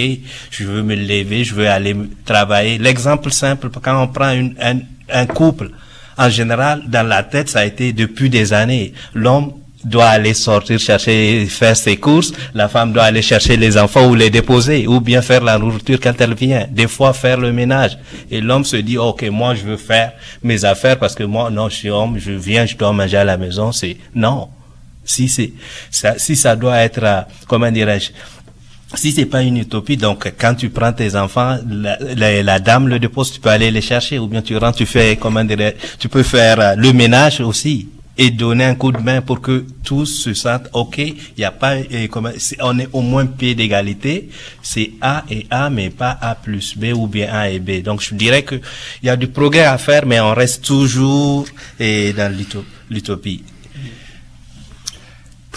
[0.49, 1.93] je veux me lever, je veux aller
[2.23, 2.77] travailler.
[2.77, 4.77] L'exemple simple, quand on prend une, un,
[5.09, 5.71] un couple,
[6.17, 8.93] en général, dans la tête, ça a été depuis des années.
[9.13, 9.51] L'homme
[9.83, 14.15] doit aller sortir chercher, faire ses courses, la femme doit aller chercher les enfants ou
[14.15, 17.97] les déposer, ou bien faire la nourriture quand elle vient, des fois faire le ménage.
[18.31, 21.67] Et l'homme se dit, ok, moi je veux faire mes affaires parce que moi, non,
[21.67, 24.47] je suis homme, je viens, je dois manger à la maison, c'est, non.
[25.07, 25.53] Si c'est,
[25.89, 28.11] ça, si ça doit être, euh, comment dirais-je,
[28.93, 32.99] si c'est pas une utopie, donc quand tu prends tes enfants, la, la, dame le
[32.99, 36.09] dépose, tu peux aller les chercher, ou bien tu rentres, tu fais, comment dirais tu
[36.09, 40.05] peux faire euh, le ménage aussi et donner un coup de main pour que tous
[40.05, 40.97] se sentent ok.
[40.97, 44.29] Il n'y a pas, et comment, on est au moins pied d'égalité.
[44.61, 47.83] C'est A et A, mais pas A plus B ou bien A et B.
[47.83, 48.55] Donc je dirais que
[49.03, 51.45] il y a du progrès à faire, mais on reste toujours
[51.79, 52.35] et dans
[52.89, 53.43] l'utopie.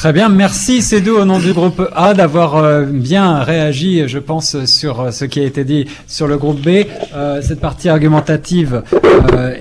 [0.01, 4.65] Très bien, merci Cédou au nom du groupe A d'avoir euh, bien réagi, je pense,
[4.65, 6.87] sur euh, ce qui a été dit sur le groupe B.
[7.15, 8.83] Euh, cette partie argumentative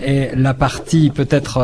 [0.02, 1.60] est la partie peut-être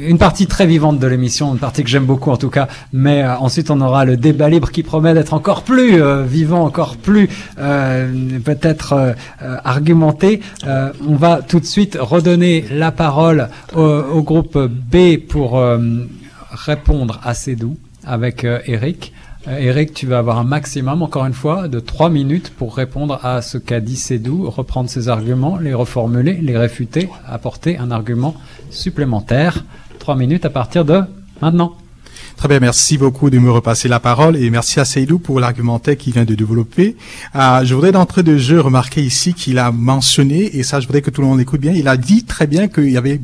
[0.00, 2.66] une partie très vivante de l'émission, une partie que j'aime beaucoup en tout cas.
[2.94, 7.28] Mais ensuite on aura le débat libre qui promet d'être encore plus vivant, encore plus
[7.56, 9.14] peut-être
[9.64, 10.40] argumenté.
[10.66, 15.60] on va tout de suite redonner la parole au, au groupe B pour
[16.50, 19.12] répondre assez doux avec euh, Eric.
[19.48, 23.20] Euh, Eric, tu vas avoir un maximum, encore une fois, de trois minutes pour répondre
[23.24, 28.34] à ce qu'a dit Cédou, reprendre ses arguments, les reformuler, les réfuter, apporter un argument
[28.70, 29.64] supplémentaire.
[29.98, 31.02] Trois minutes à partir de
[31.40, 31.76] maintenant.
[32.36, 35.96] Très bien, merci beaucoup de me repasser la parole et merci à Seydou pour l'argumentaire
[35.96, 36.96] qu'il vient de développer.
[37.34, 41.00] Euh, je voudrais d'entrée de jeu remarquer ici qu'il a mentionné, et ça je voudrais
[41.00, 43.22] que tout le monde écoute bien, il a dit très bien qu'il y avait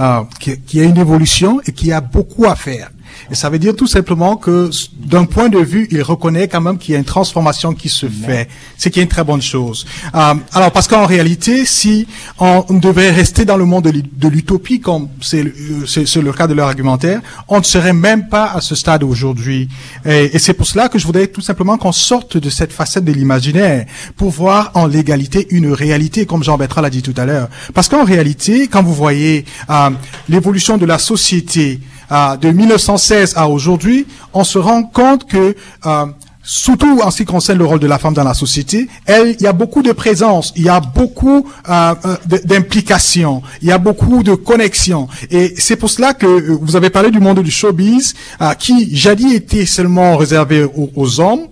[0.00, 2.90] euh, qu'il y a une évolution et qu'il y a beaucoup à faire.
[3.30, 6.78] Et ça veut dire tout simplement que d'un point de vue, il reconnaît quand même
[6.78, 9.86] qu'il y a une transformation qui se fait, ce qui est une très bonne chose.
[10.14, 12.06] Euh, alors parce qu'en réalité, si
[12.38, 17.20] on, devait rester dans le monde de l'utopie, comme c'est le cas de leur argumentaire,
[17.48, 19.68] on ne serait même pas à ce stade aujourd'hui.
[20.04, 23.04] Et, et c'est pour cela que je voudrais tout simplement qu'on sorte de cette facette
[23.04, 27.24] de l'imaginaire pour voir en l'égalité une réalité, comme Jean Bertrand l'a dit tout à
[27.24, 27.48] l'heure.
[27.74, 29.90] Parce qu'en réalité, quand vous voyez euh,
[30.28, 31.80] l'évolution de la société,
[32.10, 35.54] de 1916 à aujourd'hui, on se rend compte que
[35.86, 36.06] euh,
[36.42, 39.42] surtout en ce qui concerne le rôle de la femme dans la société, elle, il
[39.42, 43.78] y a beaucoup de présence, il y a beaucoup euh, euh d'implication, il y a
[43.78, 45.08] beaucoup de connexions.
[45.30, 48.14] Et c'est pour cela que euh, vous avez parlé du monde du showbiz,
[48.58, 51.46] qui jadis était seulement réservé aux hommes,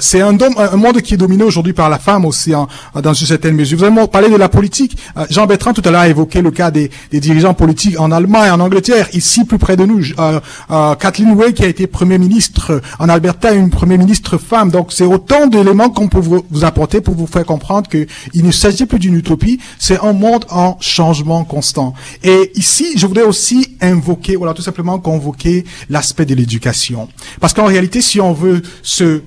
[0.00, 2.52] c'est un, un, monde qui est dominé aujourd'hui par la femme aussi,
[3.00, 3.78] dans une certaine mesure.
[3.78, 4.96] Vous avez parlé de la politique.
[5.14, 8.10] Ah, Jean Bertrand tout à l'heure a évoqué le cas des, des, dirigeants politiques en
[8.10, 10.02] Allemagne, en Angleterre, ici plus près de nous.
[10.18, 14.70] Euh, Kathleen Way qui a été Premier ministre en Alberta, une Premier ministre femme.
[14.70, 18.50] Donc c'est autant d'éléments qu'on peut vous, apporter pour vous faire comprendre que il ne
[18.50, 21.94] s'agit plus d'une utopie, c'est un monde en changement constant.
[22.22, 27.08] Et ici, je voudrais aussi invoquer, voilà, tout simplement convoquer l'aspect de l'éducation.
[27.40, 29.22] Parce qu'en réalité, si on veut se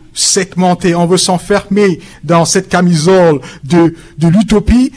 [0.95, 4.91] on veut s'enfermer dans cette camisole de, l'utopie,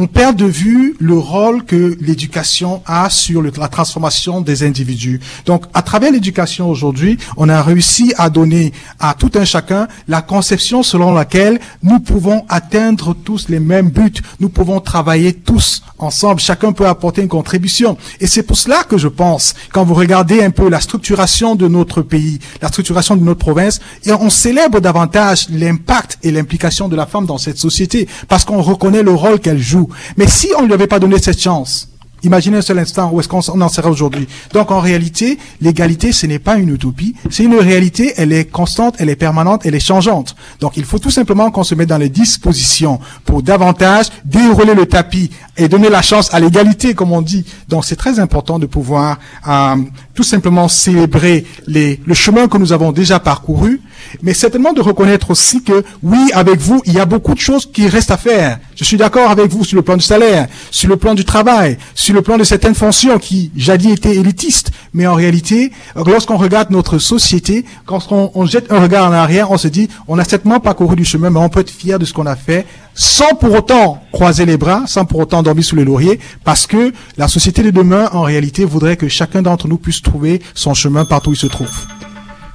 [0.00, 5.20] on perd de vue le rôle que l'éducation a sur la transformation des individus.
[5.44, 10.22] Donc, à travers l'éducation aujourd'hui, on a réussi à donner à tout un chacun la
[10.22, 14.22] conception selon laquelle nous pouvons atteindre tous les mêmes buts.
[14.40, 16.40] Nous pouvons travailler tous ensemble.
[16.40, 17.98] Chacun peut apporter une contribution.
[18.20, 21.68] Et c'est pour cela que je pense, quand vous regardez un peu la structuration de
[21.68, 26.96] notre pays, la structuration de notre province, et on célèbre davantage l'impact et l'implication de
[26.96, 29.89] la femme dans cette société, parce qu'on reconnaît le rôle qu'elle joue.
[30.16, 31.90] Mais si on ne lui avait pas donné cette chance,
[32.22, 34.28] Imaginez un seul instant où est-ce qu'on on en sera aujourd'hui.
[34.52, 38.96] Donc en réalité, l'égalité, ce n'est pas une utopie, c'est une réalité, elle est constante,
[38.98, 40.36] elle est permanente, elle est changeante.
[40.60, 44.86] Donc il faut tout simplement qu'on se mette dans les dispositions pour davantage dérouler le
[44.86, 47.44] tapis et donner la chance à l'égalité, comme on dit.
[47.68, 49.76] Donc c'est très important de pouvoir euh,
[50.20, 53.80] tout simplement célébrer les, le chemin que nous avons déjà parcouru,
[54.20, 57.64] mais certainement de reconnaître aussi que oui, avec vous, il y a beaucoup de choses
[57.64, 58.58] qui restent à faire.
[58.76, 61.78] Je suis d'accord avec vous sur le plan du salaire, sur le plan du travail,
[61.94, 66.70] sur le plan de certaines fonctions qui jadis étaient élitistes, mais en réalité, lorsqu'on regarde
[66.70, 70.24] notre société, quand on, on jette un regard en arrière, on se dit, on a
[70.24, 73.34] certainement parcouru du chemin, mais on peut être fier de ce qu'on a fait, sans
[73.34, 77.28] pour autant croiser les bras, sans pour autant dormir sous les lauriers, parce que la
[77.28, 81.30] société de demain, en réalité, voudrait que chacun d'entre nous puisse trouver son chemin partout
[81.30, 81.70] où il se trouve.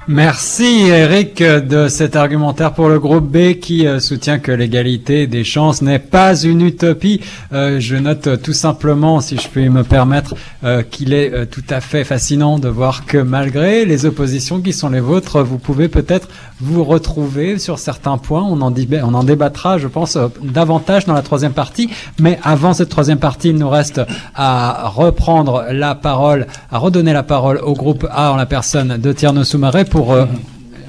[0.08, 5.42] Merci Eric de cet argumentaire pour le groupe B qui euh, soutient que l'égalité des
[5.42, 7.20] chances n'est pas une utopie.
[7.52, 11.64] Euh, je note tout simplement, si je puis me permettre, euh, qu'il est euh, tout
[11.70, 15.88] à fait fascinant de voir que malgré les oppositions qui sont les vôtres, vous pouvez
[15.88, 16.28] peut-être
[16.60, 18.44] vous retrouver sur certains points.
[18.48, 21.90] On en, débait- on en débattra, je pense, euh, davantage dans la troisième partie.
[22.20, 24.00] Mais avant cette troisième partie, il nous reste
[24.36, 29.12] à reprendre la parole, à redonner la parole au groupe A en la personne de
[29.12, 30.26] Tierno Soumaré pour euh,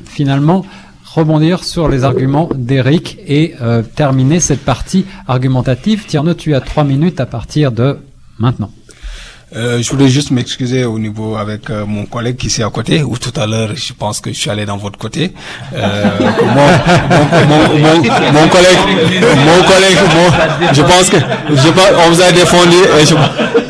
[0.04, 0.66] finalement
[1.06, 6.06] rebondir sur les arguments d'Eric et euh, terminer cette partie argumentative.
[6.06, 8.00] Tierno, tu as trois minutes à partir de
[8.38, 8.70] maintenant.
[9.56, 13.02] Euh, je voulais juste m'excuser au niveau avec euh, mon collègue qui est à côté,
[13.02, 15.32] ou tout à l'heure, je pense que je suis allé dans votre côté.
[15.74, 16.04] Euh,
[16.42, 16.68] mon,
[17.48, 17.96] mon, mon,
[18.34, 18.78] mon, collègue,
[19.46, 21.16] mon collègue, mon- je pense que
[21.50, 23.16] je pense, on vous a défendu et je,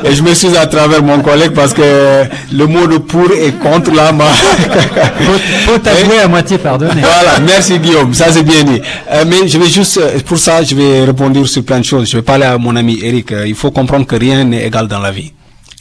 [0.10, 3.94] et je m'excuse à travers mon collègue parce que le mot de pour et contre
[3.94, 4.26] là m'a.
[4.26, 7.02] Faut, faut t'avouer à moitié pardonné.
[7.02, 8.82] Voilà, merci Guillaume, ça c'est bien dit.
[9.12, 12.10] Euh, mais je vais juste, euh, pour ça, je vais répondre sur plein de choses.
[12.10, 13.32] Je vais parler à mon ami Eric.
[13.32, 15.34] Euh, il faut comprendre que rien n'est égal dans la vie.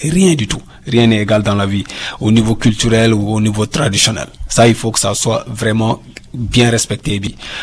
[0.02, 0.62] Rien du tout.
[0.86, 1.84] Rien n'est égal dans la vie,
[2.20, 4.26] au niveau culturel ou au niveau traditionnel.
[4.48, 6.00] Ça, il faut que ça soit vraiment
[6.32, 7.20] bien respecté.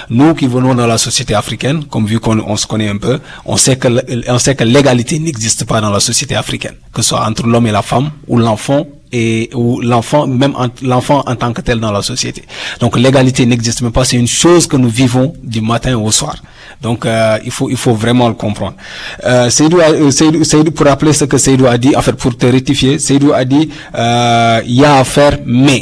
[0.09, 3.19] Nous qui venons dans la société africaine, comme vu qu'on on se connaît un peu,
[3.45, 3.87] on sait que
[4.29, 7.67] on sait que l'égalité n'existe pas dans la société africaine, que ce soit entre l'homme
[7.67, 11.79] et la femme ou l'enfant et ou l'enfant même en- l'enfant en tant que tel
[11.79, 12.43] dans la société.
[12.81, 16.35] Donc l'égalité n'existe même pas, c'est une chose que nous vivons du matin au soir.
[16.81, 18.75] Donc euh, il faut il faut vraiment le comprendre.
[19.25, 22.97] Euh, euh, Seydou, pour rappeler ce que Seydou a dit, en fait pour te rectifier,
[22.99, 25.81] Seydou a dit euh, il y a à faire mais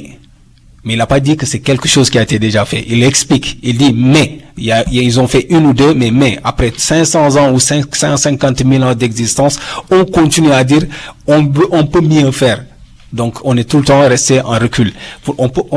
[0.84, 2.84] mais il n'a pas dit que c'est quelque chose qui a été déjà fait.
[2.88, 3.60] Il explique.
[3.62, 4.40] Il dit mais.
[4.58, 6.40] Il y a, ils ont fait une ou deux, mais mais.
[6.44, 9.58] Après 500 ans ou 550 000 ans d'existence,
[9.92, 10.84] on continue à dire
[11.28, 12.66] on on peut mieux faire.
[13.14, 14.94] Donc on est tout le temps resté en recul.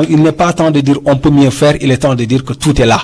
[0.08, 2.44] Il n'est pas temps de dire on peut mieux faire, il est temps de dire
[2.44, 3.02] que tout est là.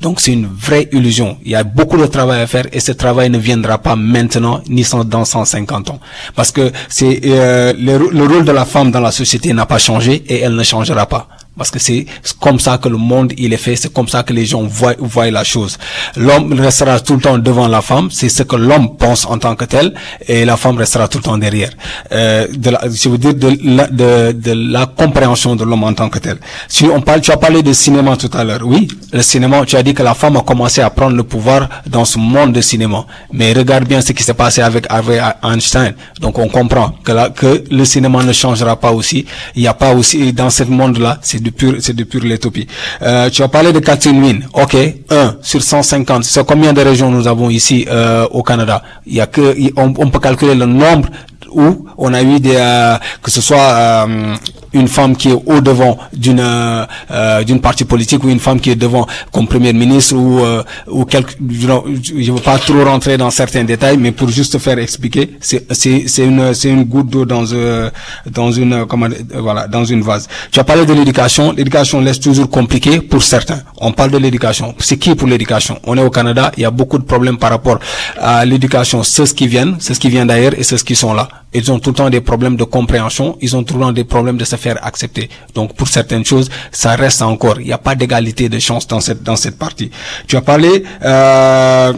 [0.00, 1.38] Donc c'est une vraie illusion.
[1.44, 4.60] Il y a beaucoup de travail à faire et ce travail ne viendra pas maintenant
[4.68, 6.00] ni dans 150 ans.
[6.34, 10.22] Parce que c'est euh, le rôle de la femme dans la société n'a pas changé
[10.28, 11.28] et elle ne changera pas.
[11.56, 12.06] Parce que c'est
[12.40, 14.94] comme ça que le monde il est fait, c'est comme ça que les gens voient,
[14.98, 15.78] voient la chose.
[16.16, 19.54] L'homme restera tout le temps devant la femme, c'est ce que l'homme pense en tant
[19.54, 19.94] que tel,
[20.26, 21.70] et la femme restera tout le temps derrière.
[22.12, 25.92] Euh, de la, je veux dire de la, de, de la compréhension de l'homme en
[25.94, 26.38] tant que tel.
[26.68, 29.76] Si on parle, tu as parlé de cinéma tout à l'heure, oui, le cinéma, tu
[29.76, 32.60] as dit que la femme a commencé à prendre le pouvoir dans ce monde de
[32.60, 33.06] cinéma.
[33.32, 35.94] Mais regarde bien ce qui s'est passé avec, avec Einstein.
[36.20, 39.24] Donc on comprend que, la, que le cinéma ne changera pas aussi.
[39.54, 42.66] Il n'y a pas aussi dans ce monde-là, c'est de pure, c'est de pure l'utopie.
[43.02, 44.48] Euh, tu as parlé de Catherine Wynne.
[44.54, 44.76] Ok,
[45.10, 46.24] 1 sur 150.
[46.24, 48.82] C'est combien de régions nous avons ici euh, au Canada?
[49.06, 51.08] Il y a que, on, on peut calculer le nombre
[51.52, 54.34] où on a eu des, euh, que ce soit euh,
[54.74, 58.60] une femme qui est au devant d'une euh, euh, d'une partie politique ou une femme
[58.60, 63.16] qui est devant comme premier ministre ou euh, ou quelque je veux pas trop rentrer
[63.16, 67.08] dans certains détails mais pour juste faire expliquer c'est c'est c'est une c'est une goutte
[67.08, 67.90] d'eau dans euh,
[68.30, 70.28] dans une comment euh, voilà dans une vase.
[70.50, 71.52] Tu as parlé de l'éducation.
[71.52, 73.60] L'éducation laisse toujours compliqué pour certains.
[73.78, 74.74] On parle de l'éducation.
[74.78, 75.78] C'est qui pour l'éducation?
[75.84, 76.52] On est au Canada.
[76.56, 77.78] Il y a beaucoup de problèmes par rapport
[78.18, 79.02] à l'éducation.
[79.02, 81.90] Ceux qui viennent ceux qui viennent d'ailleurs et ceux qui sont là ils ont tout
[81.90, 84.56] le temps des problèmes de compréhension, ils ont tout le temps des problèmes de se
[84.56, 85.28] faire accepter.
[85.54, 87.60] Donc pour certaines choses, ça reste encore.
[87.60, 89.90] Il n'y a pas d'égalité de chance dans cette dans cette partie.
[90.26, 91.92] Tu as parlé euh,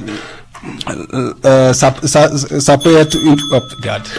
[0.89, 3.37] Euh, euh, ça, ça, ça peut être une...
[3.53, 3.61] Oh.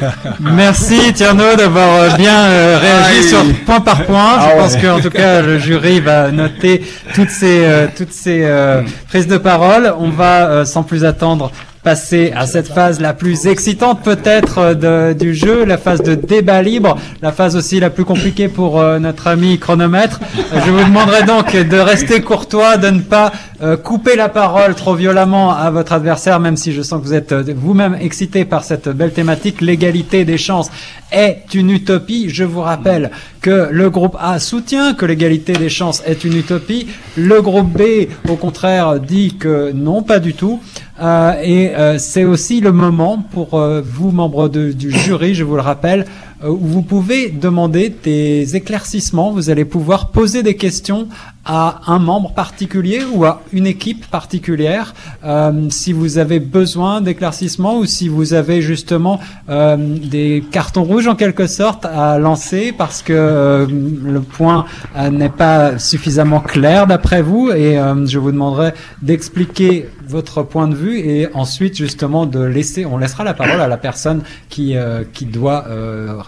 [0.39, 3.23] Merci Tierno d'avoir euh, bien euh, réagi Aïe.
[3.29, 4.35] sur point par point.
[4.39, 4.81] Ah Je pense ouais.
[4.81, 6.83] qu'en tout cas le jury va noter
[7.13, 9.93] toutes ces euh, toutes ces euh, prises de parole.
[9.99, 11.51] On va euh, sans plus attendre
[11.87, 16.61] passer à cette phase la plus excitante peut-être euh, du jeu, la phase de débat
[16.61, 20.19] libre, la phase aussi la plus compliquée pour euh, notre ami chronomètre.
[20.35, 23.31] Euh, Je vous demanderai donc de rester courtois, de ne pas
[23.61, 27.13] euh, couper la parole trop violemment à votre adversaire, même si je sens que vous
[27.13, 29.61] êtes euh, vous-même excité par cette belle thématique.
[29.61, 30.69] L'égalité des chances
[31.11, 32.29] est une utopie.
[32.29, 33.11] Je vous rappelle
[33.41, 36.87] que le groupe A soutient que l'égalité des chances est une utopie.
[37.15, 40.59] Le groupe B, au contraire, dit que non, pas du tout.
[40.99, 45.55] Euh, et euh, c'est aussi le moment pour euh, vous, membres du jury, je vous
[45.55, 46.05] le rappelle,
[46.43, 49.31] euh, où vous pouvez demander des éclaircissements.
[49.31, 51.07] Vous allez pouvoir poser des questions
[51.47, 54.93] à un membre particulier ou à une équipe particulière.
[55.23, 59.19] Euh, si vous avez besoin d'éclaircissements ou si vous avez justement
[59.49, 64.65] euh, des cartons rouges en quelque sorte à lancer parce que euh, le point
[64.97, 70.67] euh, n'est pas suffisamment clair d'après vous et euh, je vous demanderai d'expliquer votre point
[70.67, 74.75] de vue et ensuite justement de laisser, on laissera la parole à la personne qui
[74.75, 75.65] euh, qui doit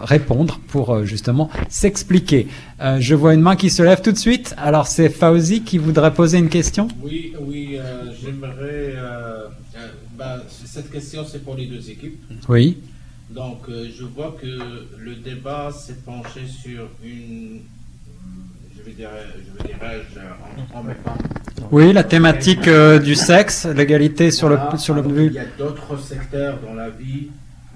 [0.01, 2.47] répondre pour justement s'expliquer.
[2.99, 4.55] Je vois une main qui se lève tout de suite.
[4.57, 6.87] Alors c'est Fauzi qui voudrait poser une question.
[7.03, 8.93] Oui, oui, euh, j'aimerais.
[8.95, 9.87] euh, euh,
[10.17, 12.21] bah, cette question, c'est pour les deux équipes.
[12.47, 12.77] Oui.
[13.29, 14.47] Donc, euh, je vois que
[14.97, 17.61] le débat s'est penché sur une.
[18.75, 19.77] Je vais dire, je vais dire,
[20.73, 21.17] en, en même temps.
[21.71, 25.03] Oui, la thématique euh, du sexe, l'égalité sur le sur le.
[25.25, 27.27] Il y a d'autres secteurs dans la vie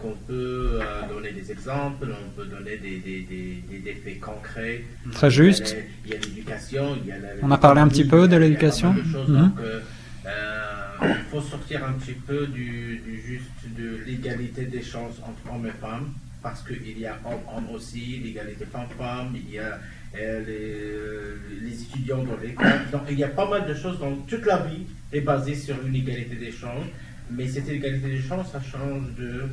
[0.03, 0.83] qu'on peut euh,
[1.13, 4.83] donner des exemples, on peut donner des, des, des, des, des faits concrets.
[5.13, 5.77] Très juste.
[6.05, 8.35] Il y a l'éducation, il y a la- On a parlé un petit peu de
[8.35, 8.91] il il l'éducation.
[8.91, 9.11] Mhm.
[9.27, 9.79] Donc, euh,
[10.25, 15.53] euh, il faut sortir un petit peu du, du juste de l'égalité des chances entre
[15.53, 16.09] hommes et femmes,
[16.41, 19.79] parce qu'il y a hommes-hommes aussi, l'égalité femmes-femmes, il y a
[20.19, 22.81] euh, les, les étudiants dans l'école.
[22.91, 23.99] Donc, il y a pas mal de choses.
[23.99, 24.83] Donc, toute la vie
[25.13, 26.87] est basée sur une égalité des chances,
[27.31, 29.43] mais cette égalité des chances, ça change de,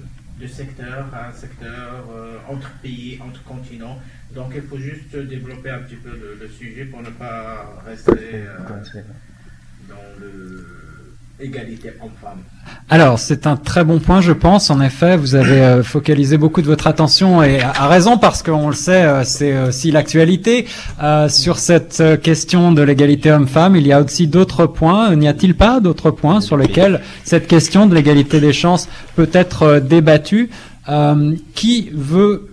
[0.41, 4.01] de secteur à secteur, euh, entre pays, entre continents.
[4.35, 8.13] Donc, il faut juste développer un petit peu le, le sujet pour ne pas rester
[8.35, 8.59] euh,
[9.89, 10.67] dans le
[12.89, 14.71] Alors, c'est un très bon point, je pense.
[14.71, 18.69] En effet, vous avez euh, focalisé beaucoup de votre attention et à, raison parce qu'on
[18.69, 20.67] le sait, euh, c'est aussi l'actualité
[21.03, 23.75] Euh, sur cette euh, question de l'égalité homme-femme.
[23.75, 25.17] Il y a aussi d'autres points.
[25.17, 28.87] N'y a-t-il pas d'autres points sur lesquels cette question de l'égalité des chances
[29.17, 30.51] peut être euh, débattue?
[30.91, 32.50] Euh, Qui veut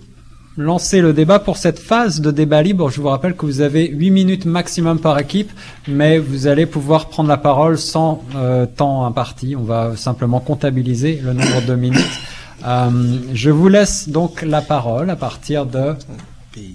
[0.58, 2.90] lancer le débat pour cette phase de débat libre.
[2.90, 5.52] Je vous rappelle que vous avez 8 minutes maximum par équipe,
[5.86, 9.54] mais vous allez pouvoir prendre la parole sans euh, temps imparti.
[9.56, 12.20] On va simplement comptabiliser le nombre de minutes.
[12.66, 15.94] Euh, je vous laisse donc la parole à partir de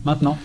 [0.05, 0.37] maintenant.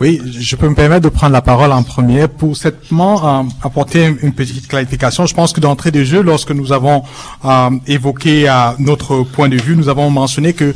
[0.00, 4.04] Oui, je peux me permettre de prendre la parole en premier pour simplement euh, apporter
[4.20, 5.26] une petite clarification.
[5.26, 7.04] Je pense que d'entrée de jeu, lorsque nous avons
[7.44, 10.74] euh, évoqué euh, notre point de vue, nous avons mentionné que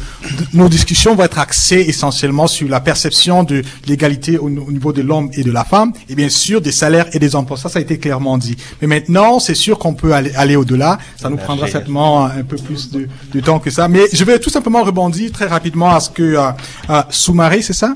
[0.53, 5.03] nos discussions vont être axées essentiellement sur la perception de l'égalité au, au niveau de
[5.03, 7.57] l'homme et de la femme, et bien sûr des salaires et des emplois.
[7.57, 8.57] Ça, ça a été clairement dit.
[8.81, 10.99] Mais maintenant, c'est sûr qu'on peut aller, aller au-delà.
[11.21, 13.89] Ça nous prendra certainement un peu plus de, de temps que ça.
[13.89, 16.51] Mais je vais tout simplement rebondir très rapidement à ce que euh,
[16.91, 17.95] euh, Soumaré, c'est ça?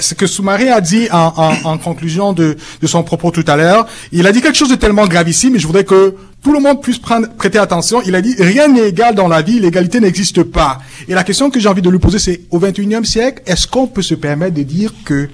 [0.00, 3.86] Ce que Soumaré a dit en, conclusion de, son propos tout à l'heure.
[4.12, 6.82] Il a dit quelque chose de tellement gravissime, et je voudrais que tout le monde
[6.82, 8.02] puisse prêter attention.
[8.06, 10.78] Il a dit rien n'est égal dans la vie, l'égalité n'existe pas.
[11.08, 13.86] Et la question que j'ai envie de lui poser, c'est au 21e siècle, est-ce qu'on
[13.86, 15.28] peut se permettre de dire que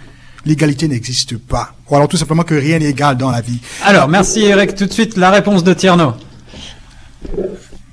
[0.45, 1.75] l'égalité n'existe pas?
[1.91, 3.61] Ou alors tout simplement que rien n'est égal dans la vie?
[3.85, 4.75] Alors, merci Eric.
[4.75, 6.15] Tout de suite, la réponse de Tierno.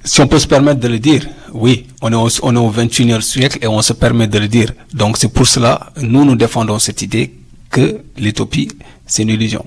[0.06, 2.72] Si on peut se permettre de le dire, oui, on est au, on est au
[2.72, 4.72] 21e siècle et on se permet de le dire.
[4.94, 7.34] Donc c'est pour cela, nous, nous défendons cette idée
[7.70, 8.70] que l'utopie,
[9.06, 9.66] c'est une illusion.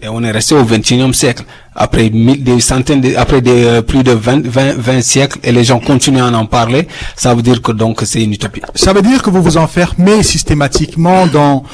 [0.00, 1.42] Et on est resté au 21e siècle.
[1.74, 5.50] Après mille- des centaines, de- après des, euh, plus de 20, 20, 20 siècles, et
[5.52, 6.86] les gens continuent à en parler,
[7.16, 8.62] ça veut dire que donc c'est une utopie.
[8.76, 11.64] Ça veut dire que vous vous enfermez systématiquement dans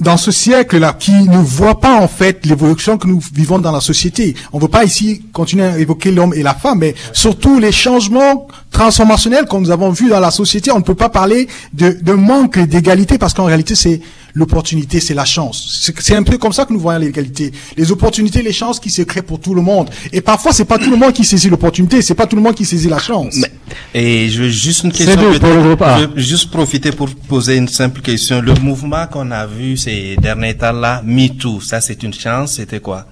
[0.00, 3.80] dans ce siècle-là qui ne voit pas en fait l'évolution que nous vivons dans la
[3.80, 4.34] société.
[4.52, 7.72] On ne veut pas ici continuer à évoquer l'homme et la femme, mais surtout les
[7.72, 10.70] changements transformationnels que nous avons vus dans la société.
[10.72, 14.00] On ne peut pas parler de, de manque d'égalité parce qu'en réalité c'est
[14.34, 15.80] l'opportunité, c'est la chance.
[15.98, 17.52] C'est- un peu comme ça que nous voyons l'égalité.
[17.76, 19.90] Les opportunités, les chances qui se créent pour tout le monde.
[20.12, 22.54] Et parfois c'est pas tout le monde qui saisit l'opportunité, c'est pas tout le monde
[22.54, 23.34] qui saisit la chance.
[23.36, 23.52] Mais-
[23.94, 25.14] et je veux juste une question.
[25.16, 25.62] tout pour le peut-être.
[25.62, 25.98] groupe A.
[26.00, 28.40] Je veux juste profiter pour poser une simple question.
[28.40, 33.06] Le mouvement qu'on a vu ces derniers temps-là, MeToo, ça c'est une chance, c'était quoi?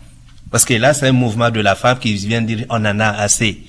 [0.50, 3.08] Parce que là, c'est un mouvement de la femme qui vient dire on en a
[3.08, 3.60] assez,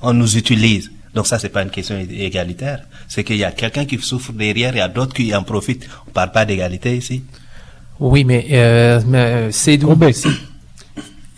[0.00, 0.90] on nous utilise.
[1.14, 2.80] Donc ça, c'est pas une question égalitaire.
[3.08, 5.88] C'est qu'il y a quelqu'un qui souffre derrière, il y a d'autres qui en profitent.
[6.08, 7.24] On parle pas d'égalité ici.
[7.98, 9.96] Oui, mais, euh, mais c'est d'où?
[10.12, 10.28] Si,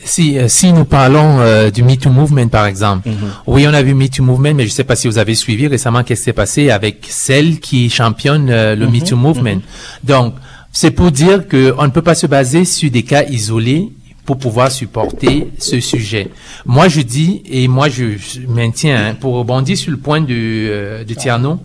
[0.04, 3.08] si, euh, si nous parlons euh, du Me Too Movement, par exemple,
[3.46, 5.66] oui, on a vu Me Too Movement, mais je sais pas si vous avez suivi
[5.66, 9.60] récemment qu'est-ce qui s'est passé avec celle qui championne euh, le Me Too Movement.
[10.04, 10.34] Donc,
[10.72, 13.92] c'est pour dire que on ne peut pas se baser sur des cas isolés
[14.24, 16.30] pour pouvoir supporter ce sujet.
[16.64, 18.16] Moi, je dis, et moi, je,
[18.46, 21.60] maintiens, hein, pour rebondir sur le point de, euh, de Tierno,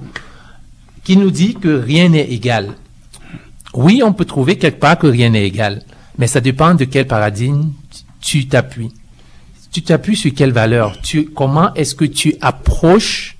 [1.03, 2.73] qui nous dit que rien n'est égal.
[3.73, 5.83] Oui, on peut trouver quelque part que rien n'est égal,
[6.17, 7.69] mais ça dépend de quel paradigme
[8.21, 8.91] tu t'appuies.
[9.71, 10.99] Tu t'appuies sur quelle valeur?
[11.01, 13.37] Tu, Comment est-ce que tu approches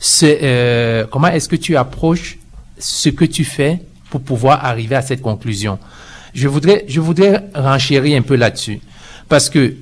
[0.00, 2.38] ce, euh, comment est-ce que tu approches
[2.78, 5.78] ce que tu fais pour pouvoir arriver à cette conclusion?
[6.34, 8.80] Je voudrais, je voudrais renchérir un peu là-dessus,
[9.28, 9.74] parce que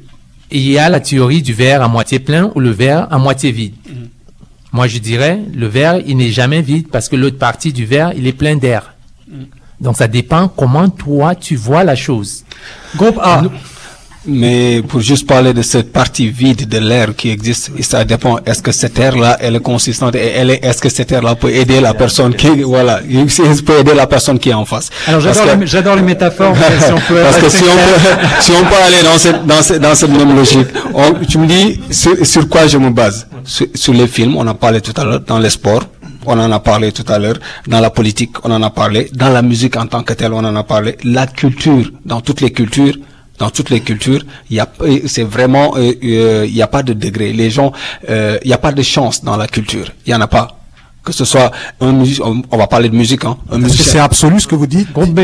[0.50, 3.50] il y a la théorie du verre à moitié plein ou le verre à moitié
[3.50, 3.74] vide.
[4.72, 8.12] Moi, je dirais, le verre, il n'est jamais vide parce que l'autre partie du verre,
[8.16, 8.94] il est plein d'air.
[9.80, 12.44] Donc, ça dépend comment toi, tu vois la chose.
[12.94, 13.42] Groupe A.
[14.26, 18.38] Mais pour juste parler de cette partie vide de l'air qui existe, ça dépend.
[18.44, 21.50] Est-ce que cette air-là, elle est consistante et elle est, est-ce que cette air-là peut
[21.50, 23.26] aider la personne qui, voilà, il
[23.64, 24.90] peut aider la personne qui est en face.
[25.06, 26.56] Alors j'adore les, métaphores.
[26.56, 28.10] si on peut Parce que si on, peut,
[28.40, 31.46] si on peut aller dans cette, dans cette, dans cette même logique, on- tu me
[31.46, 33.26] dis sur, sur quoi je me base?
[33.44, 35.84] Sur, sur les films, on en a parlé tout à l'heure, dans les sports,
[36.26, 37.36] on en a parlé tout à l'heure,
[37.68, 40.44] dans la politique, on en a parlé, dans la musique en tant que telle, on
[40.44, 42.94] en a parlé, la culture, dans toutes les cultures,
[43.38, 46.66] dans toutes les cultures, il y a, euh, c'est vraiment, euh, euh, il n'y a
[46.66, 47.32] pas de degré.
[47.32, 47.72] Les gens,
[48.08, 49.86] euh, il n'y a pas de chance dans la culture.
[50.06, 50.58] Il y en a pas.
[51.04, 53.36] Que ce soit un musicien, on, va parler de musique, hein.
[53.50, 54.92] Un Est-ce que musicien c'est absolu ce que vous dites?
[54.92, 55.20] Groupe B.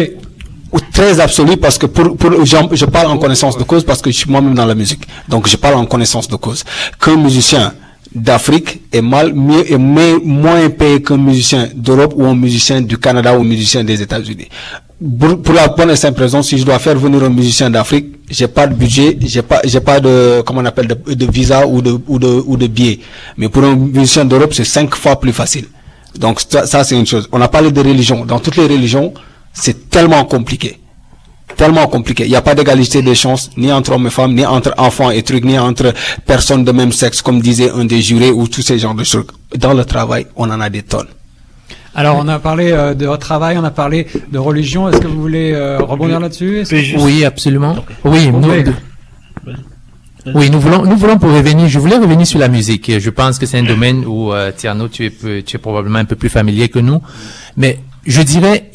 [0.73, 4.11] ou très absolu parce que pour, pour je parle en connaissance de cause parce que
[4.11, 5.03] je suis moi-même dans la musique.
[5.29, 6.65] Donc je parle en connaissance de cause.
[7.01, 7.75] Qu'un musicien
[8.15, 13.37] d'Afrique est mal mieux et moins payé qu'un musicien d'Europe ou un musicien du Canada
[13.37, 14.49] ou un musicien des États-Unis.
[15.19, 18.15] Pour, pour la bonne et simple raison, si je dois faire venir un musicien d'Afrique,
[18.31, 21.67] j'ai pas de budget, j'ai pas, j'ai pas de, comment on appelle, de, de visa
[21.67, 23.01] ou de, ou de, ou de billet.
[23.37, 25.67] Mais pour un musicien d'Europe, c'est cinq fois plus facile.
[26.19, 27.29] Donc ça, c'est une chose.
[27.33, 28.25] On a parlé de religion.
[28.25, 29.13] Dans toutes les religions,
[29.53, 30.79] c'est tellement compliqué.
[31.57, 32.25] Tellement compliqué.
[32.25, 35.11] Il n'y a pas d'égalité des chances, ni entre hommes et femmes, ni entre enfants
[35.11, 35.93] et trucs, ni entre
[36.25, 39.27] personnes de même sexe, comme disait un des jurés, ou tous ces genres de choses.
[39.57, 41.09] Dans le travail, on en a des tonnes.
[41.95, 44.89] Alors on a parlé euh, de votre travail, on a parlé de religion.
[44.89, 46.65] Est-ce que vous voulez euh, rebondir là-dessus?
[46.69, 47.77] Que- Oui, absolument.
[48.05, 48.65] Oui, nous, Oui.
[50.35, 51.69] oui, nous voulons, nous voulons pour revenir.
[51.69, 52.99] Je voulais revenir sur la musique.
[52.99, 56.05] Je pense que c'est un domaine où euh, Tierno, tu es, tu es probablement un
[56.07, 57.01] peu plus familier que nous.
[57.57, 58.71] Mais je dirais,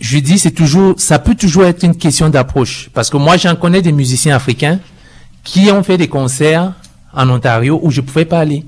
[0.00, 2.88] je dis, c'est toujours, ça peut toujours être une question d'approche.
[2.94, 4.78] Parce que moi, j'en connais des musiciens africains
[5.44, 6.72] qui ont fait des concerts
[7.12, 8.64] en Ontario où je pouvais pas aller.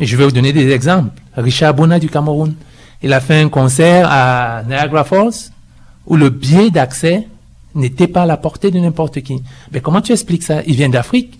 [0.00, 1.10] Et je vais vous donner des exemples.
[1.40, 2.54] Richard Bona du Cameroun.
[3.02, 5.52] Il a fait un concert à Niagara Falls
[6.06, 7.28] où le billet d'accès
[7.74, 9.42] n'était pas à la portée de n'importe qui.
[9.72, 10.62] Mais comment tu expliques ça?
[10.66, 11.38] Il vient d'Afrique.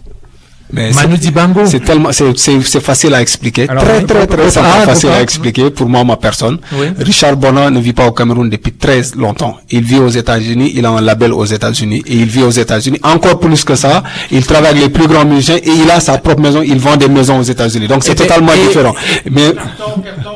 [0.72, 1.64] Mais Manu Dibango.
[1.66, 3.68] C'est tellement, c'est, facile à expliquer.
[3.68, 6.58] Alors, très, très, très, Ah, facile à expliquer pour moi, ma personne.
[6.74, 6.86] Oui.
[6.98, 9.56] Richard Bonin ne vit pas au Cameroun depuis très longtemps.
[9.70, 12.98] Il vit aux États-Unis, il a un label aux États-Unis et il vit aux États-Unis.
[13.02, 16.18] Encore plus que ça, il travaille avec les plus grands musiciens et il a sa
[16.18, 17.88] propre maison, il vend des maisons aux États-Unis.
[17.88, 18.94] Donc c'est Et- totalement et- différent.
[19.30, 20.30] Mais Carton, carton.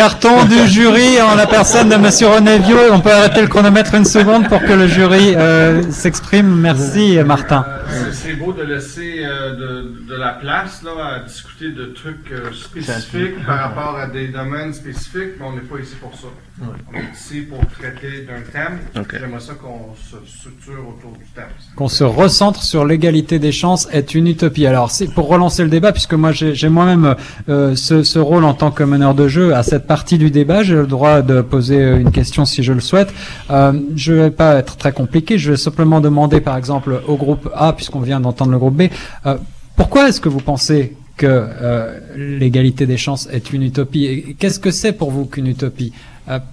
[0.00, 2.76] Carton du jury en la personne de Monsieur René Viau.
[2.92, 6.54] On peut arrêter le chronomètre une seconde pour que le jury euh, s'exprime.
[6.60, 7.64] Merci Martin.
[7.66, 12.30] Euh, c'est- beau de laisser euh, de, de la place là, à discuter de trucs
[12.30, 16.26] euh, spécifiques par rapport à des domaines spécifiques, mais on n'est pas ici pour ça.
[16.60, 18.78] On est ici pour traiter d'un thème.
[18.98, 19.16] Ok.
[19.18, 21.44] J'aimerais ça qu'on se structure autour du thème.
[21.76, 24.66] Qu'on se recentre sur l'égalité des chances est une utopie.
[24.66, 27.14] Alors, c'est pour relancer le débat, puisque moi j'ai j'ai moi-même
[27.48, 30.62] euh, ce, ce rôle en tant que meneur de jeu à cette partie du débat,
[30.62, 33.12] j'ai le droit de poser euh, une question si je le souhaite.
[33.50, 37.48] Euh, je vais pas être très compliqué, je vais simplement demander par exemple au groupe
[37.54, 38.88] A, puisqu'on vient d'entendre le groupe B,
[39.26, 39.36] euh,
[39.76, 44.36] pourquoi est-ce que vous pensez que euh, l'égalité des chances est une utopie?
[44.38, 45.92] Qu'est-ce que c'est pour vous qu'une utopie?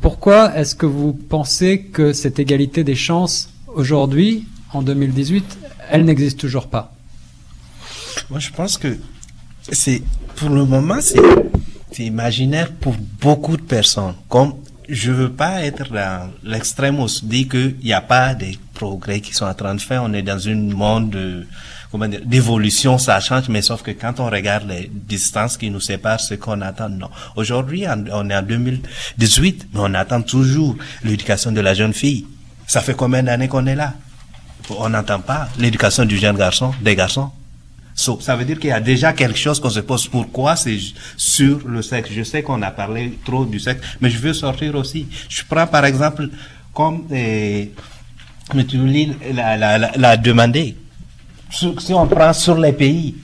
[0.01, 5.57] Pourquoi est-ce que vous pensez que cette égalité des chances aujourd'hui, en 2018,
[5.89, 6.93] elle n'existe toujours pas?
[8.29, 8.95] Moi, je pense que
[9.71, 10.03] c'est,
[10.35, 11.19] pour le moment, c'est,
[11.93, 14.15] c'est imaginaire pour beaucoup de personnes.
[14.29, 14.53] Comme
[14.89, 18.57] je veux pas être dans l'extrême où on se dit qu'il n'y a pas des
[18.73, 20.03] progrès qui sont en train de faire.
[20.03, 21.45] On est dans un monde de,
[21.91, 25.79] comment dire, d'évolution, ça change, mais sauf que quand on regarde les distances qui nous
[25.79, 27.09] séparent, ce qu'on attend, non.
[27.35, 32.25] Aujourd'hui, on est en 2018, mais on attend toujours l'éducation de la jeune fille.
[32.67, 33.93] Ça fait combien d'années qu'on est là?
[34.69, 37.29] on n'entend pas l'éducation du jeune garçon, des garçons.
[37.95, 40.07] So, ça veut dire qu'il y a déjà quelque chose qu'on se pose.
[40.07, 40.79] Pourquoi c'est
[41.15, 42.09] sur le sexe?
[42.11, 45.07] Je sais qu'on a parlé trop du sexe, mais je veux sortir aussi.
[45.29, 46.27] Je prends par exemple
[46.73, 47.71] comme eh,
[49.33, 50.75] l'a, la, la, la demandé.
[51.51, 53.15] Si on prend sur les pays,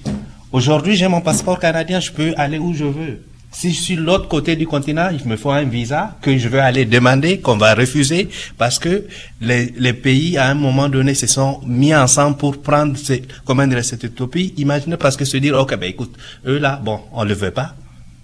[0.51, 3.21] aujourd'hui j'ai mon passeport canadien, je peux aller où je veux.
[3.51, 6.47] Si je suis de l'autre côté du continent, il me faut un visa que je
[6.47, 9.05] veux aller demander, qu'on va refuser, parce que
[9.41, 13.65] les, les pays, à un moment donné, se sont mis ensemble pour prendre ces, comment
[13.65, 14.53] dire, cette utopie.
[14.57, 17.75] Imaginez parce que se dire, ok, ben écoute, eux là, bon, on le veut pas,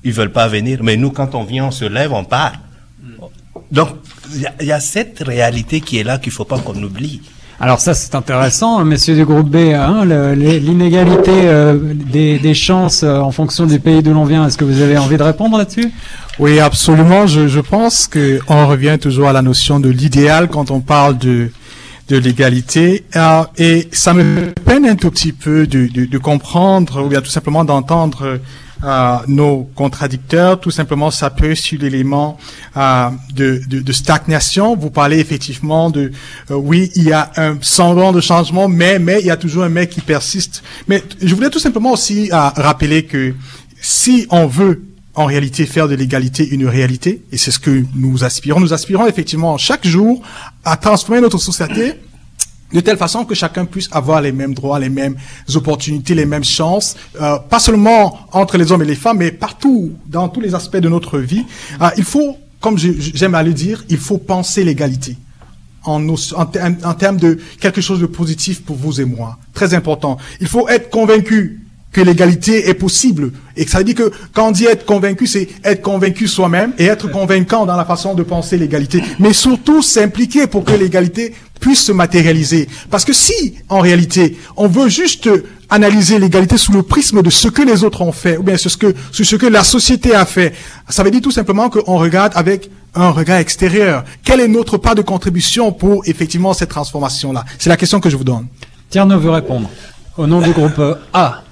[0.04, 2.54] ils veulent pas venir, mais nous, quand on vient, on se lève, on part.
[3.72, 3.90] Donc,
[4.34, 7.22] il y, y a cette réalité qui est là qu'il faut pas qu'on oublie.
[7.60, 10.03] Alors ça c'est intéressant, messieurs du groupe B, hein,
[10.36, 14.45] l'inégalité euh, des, chances euh, en fonction du pays d'où l'on vient.
[14.45, 15.89] Est-ce que vous avez envie de répondre là-dessus?
[16.38, 17.28] Oui, absolument.
[17.28, 21.18] Je, je pense que on revient toujours à la notion de l'idéal quand on parle
[21.18, 21.49] de
[22.10, 23.06] l'égalité.
[23.16, 27.64] Euh, et ça me peine un tout petit peu de comprendre ou bien tout simplement
[27.64, 28.38] d'entendre
[29.28, 30.60] nos contradicteurs.
[30.60, 32.38] Tout simplement s'appuyer sur l'élément
[32.78, 34.76] euh, de, de, de stagnation.
[34.76, 36.12] Vous parlez effectivement de
[36.52, 39.64] euh, oui, il y a un semblant de changement, mais mais il y a toujours
[39.64, 40.64] un mais qui persiste.
[40.88, 43.34] Mais je voulais tout simplement aussi rappeler que
[43.82, 44.84] si on veut
[45.16, 48.60] en réalité faire de l'égalité une réalité, et c'est ce que nous aspirons.
[48.60, 50.22] Nous aspirons effectivement chaque jour
[50.64, 51.94] à transformer notre société
[52.76, 55.16] de telle façon que chacun puisse avoir les mêmes droits, les mêmes
[55.56, 59.94] opportunités, les mêmes chances, euh, pas seulement entre les hommes et les femmes, mais partout,
[60.08, 61.46] dans tous les aspects de notre vie.
[61.82, 65.16] Euh, il faut, comme j'aime à le dire, il faut penser l'égalité
[65.86, 69.38] en, en, en termes de quelque chose de positif pour vous et moi.
[69.54, 70.18] Très important.
[70.42, 71.64] Il faut être convaincu
[71.96, 73.32] que l'égalité est possible.
[73.56, 76.74] Et que ça veut dire que quand on dit être convaincu, c'est être convaincu soi-même
[76.78, 79.02] et être convaincant dans la façon de penser l'égalité.
[79.18, 82.68] Mais surtout s'impliquer pour que l'égalité puisse se matérialiser.
[82.89, 85.30] Parce que si, en réalité, on veut juste
[85.70, 88.70] analyser l'égalité sous le prisme de ce que les autres ont fait, ou bien sur
[88.70, 90.54] ce que, sur ce que la société a fait,
[90.89, 94.04] ça veut dire tout simplement qu'on regarde avec un regard extérieur.
[94.22, 97.46] Quelle est notre part de contribution pour effectivement cette transformation-là?
[97.58, 98.48] C'est la question que je vous donne.
[98.89, 99.70] Tierno veut répondre.
[100.18, 100.82] Au nom du groupe
[101.14, 101.45] A.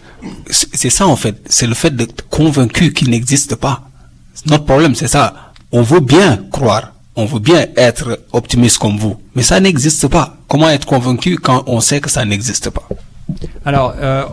[0.50, 1.36] C'est ça en fait.
[1.50, 3.82] C'est le fait d'être convaincu qu'il n'existe pas.
[4.46, 5.52] Notre problème, c'est ça.
[5.72, 6.94] On veut bien croire.
[7.16, 9.20] On veut bien être optimiste comme vous.
[9.36, 10.38] Mais ça n'existe pas.
[10.48, 12.88] Comment être convaincu quand on sait que ça n'existe pas?
[13.66, 14.26] Alors, euh,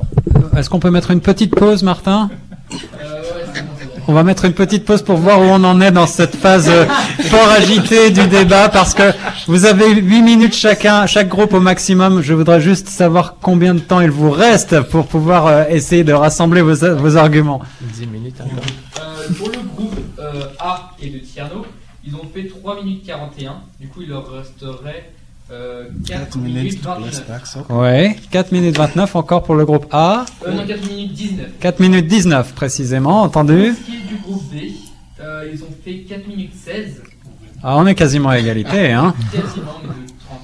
[0.57, 2.31] est-ce qu'on peut mettre une petite pause, Martin?
[4.11, 6.69] On va mettre une petite pause pour voir où on en est dans cette phase
[6.69, 6.85] euh,
[7.29, 9.13] fort agitée du débat, parce que
[9.47, 12.21] vous avez huit minutes chacun, chaque groupe au maximum.
[12.21, 16.13] Je voudrais juste savoir combien de temps il vous reste pour pouvoir euh, essayer de
[16.13, 17.63] rassembler vos, vos arguments.
[17.83, 18.65] 10 minutes encore.
[19.01, 21.65] Euh, pour le groupe euh, A et de Tierno,
[22.05, 23.59] ils ont fait 3 minutes 41.
[23.79, 25.13] Du coup, il leur resterait
[25.53, 27.57] euh, 4, minutes 29.
[27.71, 31.47] Ouais, 4 minutes 29 encore pour le groupe A, Euh, non, 4 minutes 19.
[31.61, 34.57] 4 minutes 19 précisément, entendu Pour ce qui est du groupe B,
[35.21, 37.03] euh, ils ont fait 4 minutes 16.
[37.63, 40.41] Ah, on est quasiment à égalité, hein Quasiment, mais de 30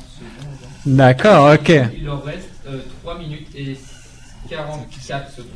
[0.84, 0.96] secondes.
[0.96, 1.68] D'accord, ok.
[1.96, 3.76] Il leur reste euh, 3 minutes et
[4.50, 5.50] 44 secondes.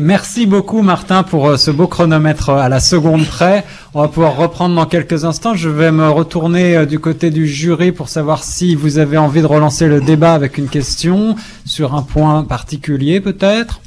[0.00, 3.64] Merci beaucoup Martin pour euh, ce beau chronomètre euh, à la seconde près.
[3.92, 5.54] On va pouvoir reprendre dans quelques instants.
[5.54, 9.40] Je vais me retourner euh, du côté du jury pour savoir si vous avez envie
[9.42, 11.34] de relancer le débat avec une question
[11.66, 13.80] sur un point particulier peut-être.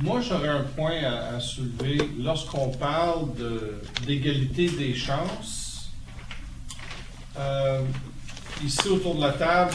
[0.00, 1.98] Moi, j'aurais un point à, soulever.
[2.22, 3.26] Lorsqu'on parle
[4.06, 5.90] d'égalité des chances,
[8.64, 9.74] ici autour de la table,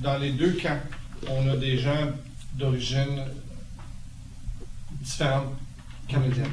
[0.00, 0.78] dans les deux camps,
[1.28, 2.12] on a des gens
[2.56, 3.24] d'origine
[5.04, 5.52] différente
[6.08, 6.50] canadienne.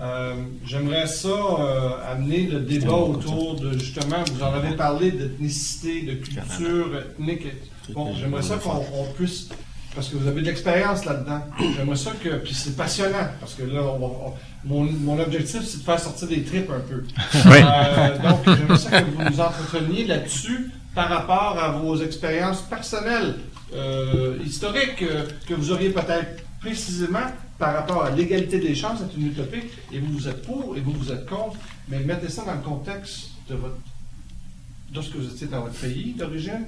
[0.00, 0.34] Euh,
[0.66, 6.14] J'aimerais ça euh, amener le débat autour de justement, vous en avez parlé d'ethnicité, de
[6.14, 7.46] culture ethnique.
[7.90, 9.48] Bon, j'aimerais ça qu'on on puisse
[9.94, 11.42] parce que vous avez de l'expérience là-dedans.
[11.76, 12.30] J'aimerais ça que.
[12.38, 14.34] Puis c'est passionnant, parce que là, on va- on-
[14.64, 17.04] mon, mon objectif, c'est de faire sortir des tripes un peu.
[17.46, 23.36] Euh, donc, j'aimerais ça que vous nous entreteniez là-dessus par rapport à vos expériences personnelles,
[23.72, 27.26] euh, historiques, euh, que vous auriez peut-être précisément
[27.58, 29.62] par rapport à l'égalité des chances, c'est une utopie,
[29.92, 31.56] et vous, vous êtes pour et vous, vous êtes contre,
[31.88, 33.76] mais mettez ça dans le contexte de votre
[34.92, 36.66] de ce que vous étiez dans votre pays d'origine.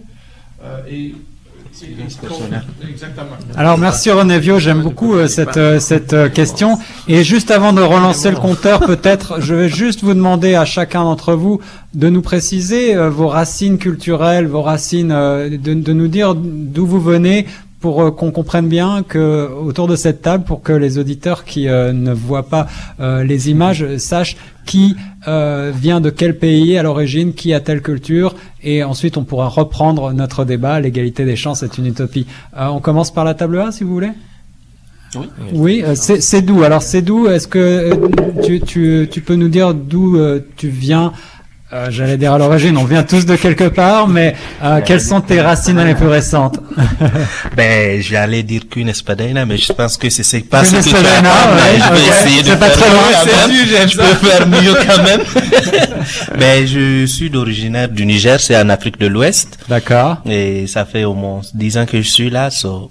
[0.63, 1.15] euh, et-
[3.57, 6.79] Alors merci René Vio, j'aime beaucoup euh, cette, euh, cette euh, question.
[7.09, 11.03] Et juste avant de relancer le compteur, peut-être, je vais juste vous demander à chacun
[11.03, 11.61] d'entre vous
[11.95, 17.47] de nous préciser vos racines culturelles, vos racines, de nous dire d'où vous venez,
[17.87, 21.69] pour euh, qu'on comprenne bien que autour de cette table, pour que les auditeurs qui
[21.69, 22.67] euh, ne voient pas
[22.99, 24.97] euh, les images sachent qui
[25.29, 28.35] euh, vient de quel pays à l'origine, qui a telle culture,
[28.65, 30.81] et ensuite on pourra reprendre notre débat.
[30.81, 32.27] L'égalité des chances est une utopie.
[32.57, 34.15] Euh, on commence par la table A, si vous voulez.
[35.15, 35.27] Oui.
[35.53, 36.65] Oui, euh, c'est d'où?
[36.65, 37.29] Alors c'est d'où?
[37.29, 37.65] Est-ce que
[38.45, 40.19] tu, tu, tu peux nous dire d'où
[40.57, 41.13] tu viens
[41.73, 45.21] Euh, J'allais dire à l'origine, on vient tous de quelque part, mais euh, quelles sont
[45.21, 46.61] tes racines les plus récentes?
[47.57, 51.01] Ben, j'allais dire qu'une espadena, mais je pense que c'est pas ce que tu as
[51.01, 53.89] ouais, je vais essayer de pas faire très loin, mieux quand même.
[53.89, 55.21] Je peux faire mieux quand même.
[56.39, 59.59] ben, je suis d'originaire du Niger, c'est en Afrique de l'Ouest.
[59.69, 60.19] D'accord.
[60.27, 62.91] Et ça fait au moins 10 ans que je suis là, so.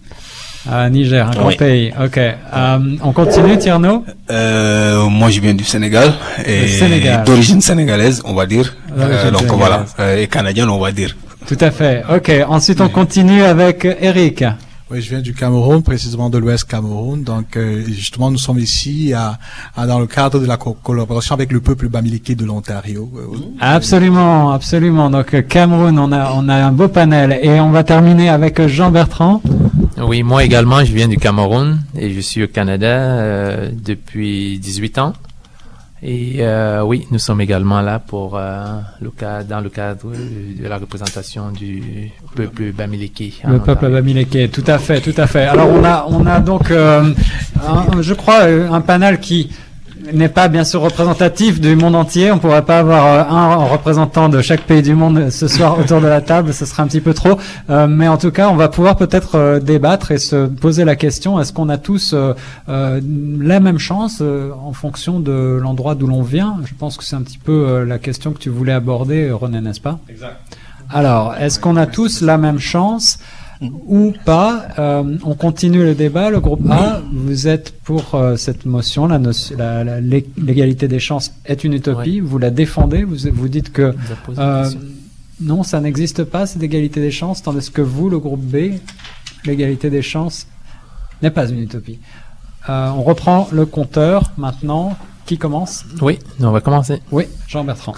[0.71, 1.55] Ah, Niger, un grand Oui.
[1.57, 1.93] pays.
[2.03, 2.17] Ok.
[2.17, 6.13] Euh, on continue, Tierno Euh, moi, je viens du Sénégal
[6.45, 7.23] et Sénégal.
[7.23, 8.73] d'origine sénégalaise, on va dire.
[8.97, 11.15] Euh, donc voilà, Euh, et canadienne, on va dire.
[11.47, 12.03] Tout à fait.
[12.13, 12.31] Ok.
[12.47, 14.43] Ensuite, on continue avec Eric.
[14.91, 17.23] Oui, je viens du Cameroun, précisément de l'Ouest Cameroun.
[17.23, 19.37] Donc, euh, justement, nous sommes ici à,
[19.75, 23.09] à- dans le cadre de la co- collaboration avec le peuple bamileke de l'Ontario.
[23.17, 25.09] Euh, Absolument, absolument.
[25.09, 28.59] Donc euh, Cameroun, on a on a un beau panel et on va terminer avec
[28.59, 29.41] euh, Jean Bertrand.
[29.97, 34.97] Oui, moi également, je viens du Cameroun et je suis au Canada euh, depuis 18
[34.99, 35.13] ans.
[36.03, 38.65] Et euh, oui, nous sommes également là pour euh,
[39.01, 43.41] le cadre, dans le cadre de la représentation du peuple Bamileke.
[43.47, 45.43] Le peuple bamileke, tout à fait, tout à fait.
[45.45, 47.11] Alors on a on a donc euh,
[47.65, 49.49] un- je crois euh, un panel qui
[50.13, 52.31] n'est pas bien sûr représentatif du monde entier.
[52.31, 56.01] On pourrait pas avoir euh, un représentant de chaque pays du monde ce soir autour
[56.01, 57.37] de la table, ce serait un petit peu trop.
[57.69, 60.95] Euh, mais en tout cas, on va pouvoir peut-être euh, débattre et se poser la
[60.95, 62.33] question est-ce qu'on a tous euh,
[62.69, 63.01] euh,
[63.39, 66.57] la même chance euh, en fonction de l'endroit d'où l'on vient?
[66.65, 69.81] Je pense que c'est un petit peu la question que tu voulais aborder, René, n'est-ce
[69.81, 69.99] pas?
[70.09, 70.37] Exact.
[70.89, 73.19] alors, est-ce qu'on a tous la même chance
[73.87, 76.29] ou pas Euh, On continue le débat.
[76.29, 80.87] Le groupe A, vous êtes pour euh, cette motion, la notion- la- la- l'é- l'égalité
[80.87, 82.19] des chances est une utopie.
[82.19, 83.03] Vous la défendez.
[83.03, 83.93] Vous, vous dites que
[84.41, 84.63] euh,
[85.41, 88.55] non, ça n'existe pas cette égalité des chances, tandis que vous, le groupe B,
[89.45, 90.47] l'égalité des chances
[91.21, 91.99] n'est pas une utopie.
[92.67, 94.95] On reprend le compteur maintenant.
[95.27, 95.83] Qui commence?
[96.01, 97.01] Oui, on va commencer.
[97.11, 97.95] Oui, Jean Bertrand.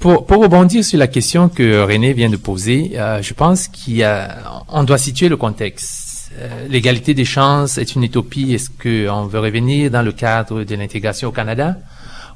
[0.00, 3.96] Pour, pour rebondir sur la question que René vient de poser, euh, je pense qu'il
[3.96, 6.30] y a, on doit situer le contexte.
[6.38, 8.52] Euh, L'égalité des chances est une utopie.
[8.52, 11.78] Est-ce qu'on veut revenir dans le cadre de l'intégration au Canada?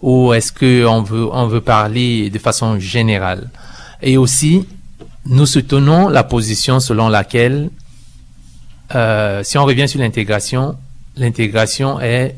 [0.01, 3.51] Ou est-ce qu'on veut, on veut parler de façon générale?
[4.01, 4.67] Et aussi,
[5.27, 7.69] nous soutenons la position selon laquelle,
[8.95, 10.77] euh, si on revient sur l'intégration,
[11.17, 12.37] l'intégration est,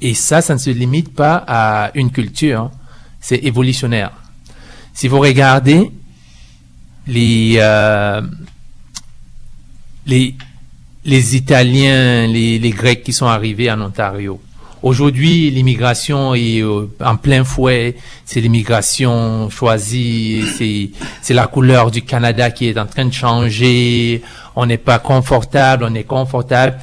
[0.00, 2.70] et ça, ça ne se limite pas à une culture,
[3.20, 4.12] c'est évolutionnaire.
[4.94, 5.90] Si vous regardez
[7.06, 8.20] les, euh,
[10.06, 10.34] les,
[11.04, 14.40] les Italiens, les, les Grecs qui sont arrivés en Ontario,
[14.82, 20.44] aujourd'hui, l'immigration est euh, en plein fouet, c'est l'immigration choisie,
[21.22, 24.22] c'est, la couleur du Canada qui est en train de changer,
[24.56, 26.78] on n'est pas confortable, on est confortable.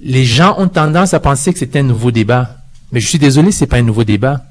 [0.00, 2.50] Les gens ont tendance à penser que c'est un nouveau débat.
[2.92, 4.42] Mais je suis désolé, c'est pas un nouveau débat.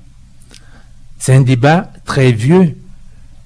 [1.17, 2.77] C'est un débat très vieux.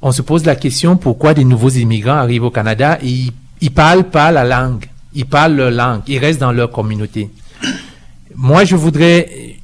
[0.01, 3.71] On se pose la question pourquoi des nouveaux immigrants arrivent au Canada et ils, ils
[3.71, 4.85] parlent pas la langue.
[5.13, 6.01] Ils parlent leur langue.
[6.07, 7.29] Ils restent dans leur communauté.
[8.35, 9.57] Moi, je voudrais,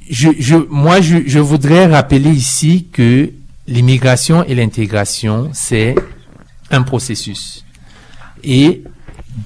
[0.68, 3.30] moi, je voudrais rappeler ici que
[3.66, 5.94] l'immigration et l'intégration, c'est
[6.70, 7.64] un processus.
[8.44, 8.82] Et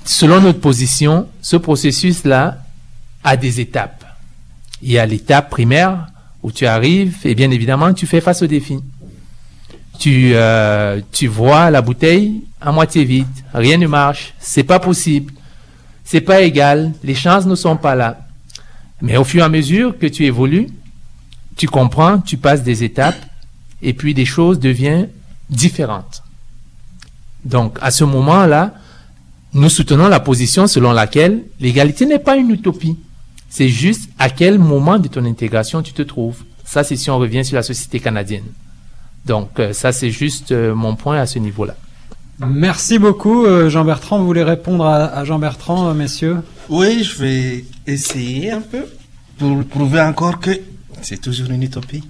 [0.04, 2.58] selon notre position, ce processus-là
[3.22, 4.04] a des étapes.
[4.82, 6.06] Il y a l'étape primaire
[6.42, 8.78] où tu arrives et bien évidemment tu fais face au défi.
[9.98, 15.32] Tu, euh, tu vois la bouteille à moitié vide, rien ne marche, c'est pas possible,
[16.04, 18.26] c'est pas égal, les chances ne sont pas là.
[19.02, 20.68] Mais au fur et à mesure que tu évolues,
[21.56, 23.22] tu comprends, tu passes des étapes
[23.82, 25.08] et puis des choses deviennent
[25.48, 26.22] différentes.
[27.44, 28.74] Donc à ce moment-là,
[29.52, 32.96] nous soutenons la position selon laquelle l'égalité n'est pas une utopie.
[33.50, 36.44] C'est juste à quel moment de ton intégration tu te trouves.
[36.64, 38.44] Ça, c'est si on revient sur la société canadienne.
[39.26, 41.74] Donc, euh, ça, c'est juste euh, mon point à ce niveau-là.
[42.38, 44.18] Merci beaucoup, euh, Jean Bertrand.
[44.18, 46.38] Vous voulez répondre à, à Jean Bertrand, euh, messieurs?
[46.70, 48.86] Oui, je vais essayer un peu
[49.36, 50.52] pour prouver encore que
[51.02, 52.02] c'est toujours une utopie.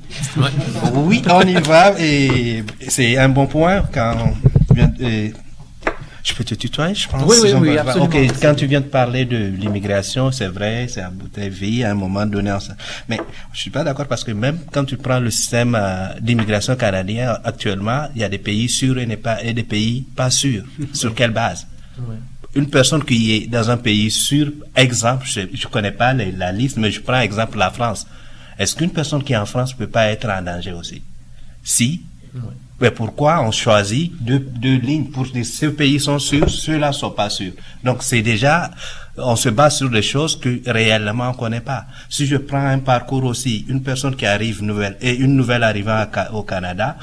[0.95, 4.14] Oui, on y va et c'est un bon point quand
[4.68, 5.32] tu viens de- et
[6.31, 7.22] je peux te tutoyer, je pense.
[7.28, 8.07] Oui, oui, oui, absolument.
[8.07, 11.85] Ok, quand tu viens de parler de l'immigration, c'est vrai, c'est à bout de vie
[11.85, 12.57] à un moment donné.
[13.09, 13.20] Mais
[13.53, 17.39] je suis pas d'accord parce que même quand tu prends le système euh, d'immigration canadien
[17.45, 20.64] actuellement, il y a des pays sûrs et, n'est pas, et des pays pas sûrs.
[20.93, 21.66] Sur quelle base?
[22.55, 26.51] Une personne qui est dans un pays sur exemple, je, je connais pas les- la
[26.51, 28.07] liste, mais je prends exemple la France.
[28.59, 31.03] Est-ce qu'une personne qui est en France peut pas être en danger aussi?
[31.62, 32.03] Si?
[32.81, 37.11] Mais pourquoi on choisit deux, deux lignes pour dire ces pays sont sûrs, ceux-là sont
[37.11, 37.53] pas sûrs?
[37.85, 38.70] Donc c'est déjà,
[39.18, 41.85] on se base sur des choses que réellement on connaît pas.
[42.09, 46.07] Si je prends un parcours aussi, une personne qui arrive nouvelle et une nouvelle arrivant
[46.33, 46.97] au Canada,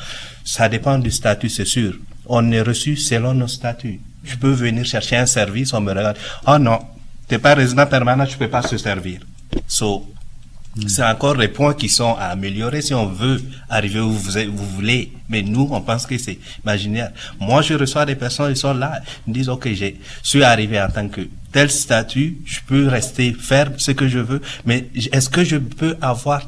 [0.43, 1.93] ça dépend du statut, c'est sûr.
[2.25, 4.01] On est reçu selon nos statuts.
[4.23, 6.17] Je peux venir chercher un service, on me regarde.
[6.47, 6.79] Oh non,
[7.27, 9.19] t'es pas résident permanent, tu peux pas se servir.
[9.67, 10.05] So,
[10.87, 14.69] c'est encore des points qui sont à améliorer si on veut arriver où vous, vous
[14.69, 15.11] voulez.
[15.29, 17.11] Mais nous, on pense que c'est imaginaire.
[17.39, 19.91] Moi, je reçois des personnes, ils sont là, ils me disent, OK, je
[20.23, 21.21] suis arrivé en tant que
[21.51, 25.97] tel statut, je peux rester, faire ce que je veux, mais est-ce que je peux
[26.01, 26.41] avoir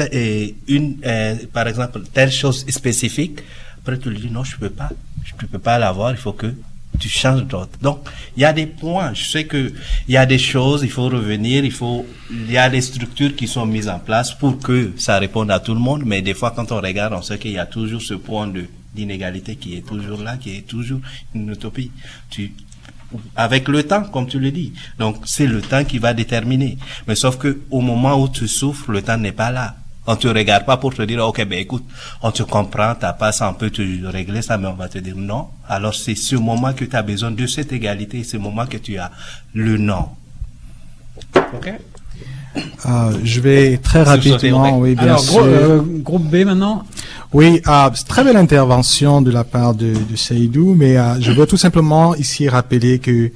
[0.00, 3.40] euh, une, euh, par exemple, telle chose spécifique?
[3.80, 4.90] Après, tu lui dis, non, je peux pas.
[5.24, 6.54] Je peux pas l'avoir, il faut que
[6.98, 7.78] tu changes d'autre.
[7.80, 8.00] Donc,
[8.36, 9.14] il y a des points.
[9.14, 9.72] Je sais que
[10.08, 13.34] il y a des choses, il faut revenir, il faut, il y a des structures
[13.36, 16.02] qui sont mises en place pour que ça réponde à tout le monde.
[16.04, 18.64] Mais des fois, quand on regarde, on sait qu'il y a toujours ce point de
[18.94, 21.00] d'inégalité qui est toujours là, qui est toujours
[21.34, 21.92] une utopie.
[22.30, 22.52] Tu,
[23.36, 24.72] avec le temps, comme tu le dis.
[24.98, 26.78] Donc, c'est le temps qui va déterminer.
[27.06, 29.76] Mais sauf que au moment où tu souffres, le temps n'est pas là.
[30.10, 31.84] On te regarde pas pour te dire, OK, ben écoute,
[32.22, 34.98] on te comprend, t'as pas ça, on peut te régler ça, mais on va te
[34.98, 35.48] dire non.
[35.68, 38.96] Alors c'est ce moment que tu as besoin de cette égalité, ce moment que tu
[38.98, 39.10] as
[39.54, 40.06] le non.
[41.36, 41.72] OK?
[42.86, 45.32] Euh, je vais très rapidement, oui, bien Alors, sûr.
[45.40, 46.84] gros- euh, groupe B maintenant?
[47.32, 51.30] Oui, euh, c'est très belle intervention de la part de, de Seydou, mais euh, je
[51.32, 53.30] veux tout simplement ici rappeler que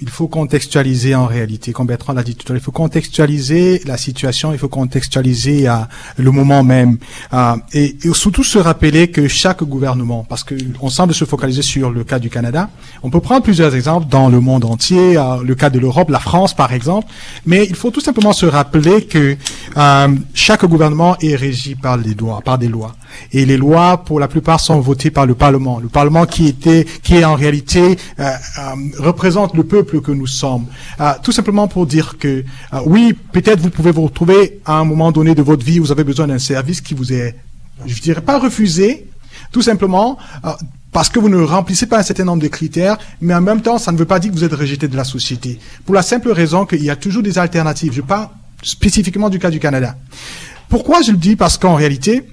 [0.00, 3.82] il faut contextualiser en réalité, comme Bertrand l'a dit tout à l'heure, il faut contextualiser
[3.84, 5.76] la situation, il faut contextualiser euh,
[6.16, 6.98] le moment même,
[7.32, 11.90] Euh, et, surtout se rappeler que chaque gouvernement, parce que on semble se focaliser sur
[11.90, 12.70] le cas du Canada,
[13.02, 16.20] on peut prendre plusieurs exemples dans le monde entier, euh, le cas de l'Europe, la
[16.20, 17.08] France par exemple,
[17.46, 19.36] mais il faut tout simplement se rappeler que
[20.34, 22.94] chaque gouvernement est régi par les lois, par des lois.
[23.32, 25.78] Et les lois, pour la plupart, sont votées par le Parlement.
[25.78, 28.32] Le Parlement qui était, qui est en réalité euh, euh,
[28.98, 30.66] représente le peuple que nous sommes.
[31.00, 34.84] Euh, tout simplement pour dire que euh, oui, peut-être vous pouvez vous retrouver à un
[34.84, 37.34] moment donné de votre vie, vous avez besoin d'un service qui vous est,
[37.86, 39.06] je dirais pas refusé,
[39.52, 40.50] tout simplement euh,
[40.92, 43.78] parce que vous ne remplissez pas un certain nombre de critères, mais en même temps,
[43.78, 45.58] ça ne veut pas dire que vous êtes rejeté de la société.
[45.84, 47.92] Pour la simple raison qu'il y a toujours des alternatives.
[47.92, 48.28] Je parle
[48.62, 49.96] spécifiquement du cas du Canada.
[50.68, 51.36] Pourquoi je le dis?
[51.36, 52.24] Parce qu'en réalité,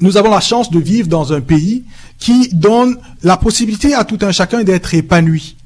[0.00, 1.84] nous avons la chance de vivre dans un pays
[2.18, 5.56] qui donne la possibilité à tout un chacun d'être épanoui.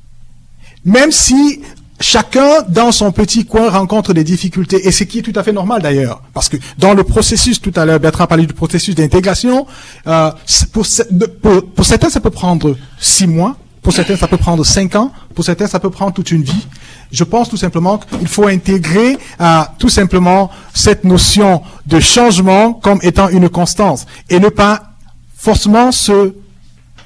[0.85, 1.61] Même si
[2.01, 5.53] chacun dans son petit coin rencontre des difficultés, et ce qui est tout à fait
[5.53, 9.67] normal d'ailleurs, parce que dans le processus, tout à l'heure Bertrand parlé du processus d'intégration,
[10.07, 10.31] euh,
[10.73, 10.87] pour,
[11.75, 15.45] pour certains ça peut prendre six mois, pour certains ça peut prendre cinq ans, pour
[15.45, 16.67] certains ça peut prendre toute une vie.
[17.13, 22.99] Je pense tout simplement qu'il faut intégrer euh, tout simplement cette notion de changement comme
[23.03, 24.91] étant une constance et ne pas
[25.37, 26.35] forcément se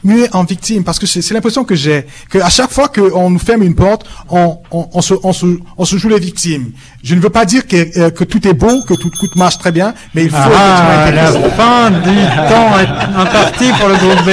[0.05, 3.31] muer en victime parce que c'est c'est l'impression que j'ai que à chaque fois qu'on
[3.31, 5.47] nous ferme une porte on, on, on, se, on, se,
[5.77, 6.71] on se joue les victimes
[7.03, 9.59] je ne veux pas dire que, euh, que tout est beau que tout, tout marche
[9.59, 12.17] très bien mais il faut Ah, la fin du
[12.53, 14.31] temps est imparti pour le groupe B.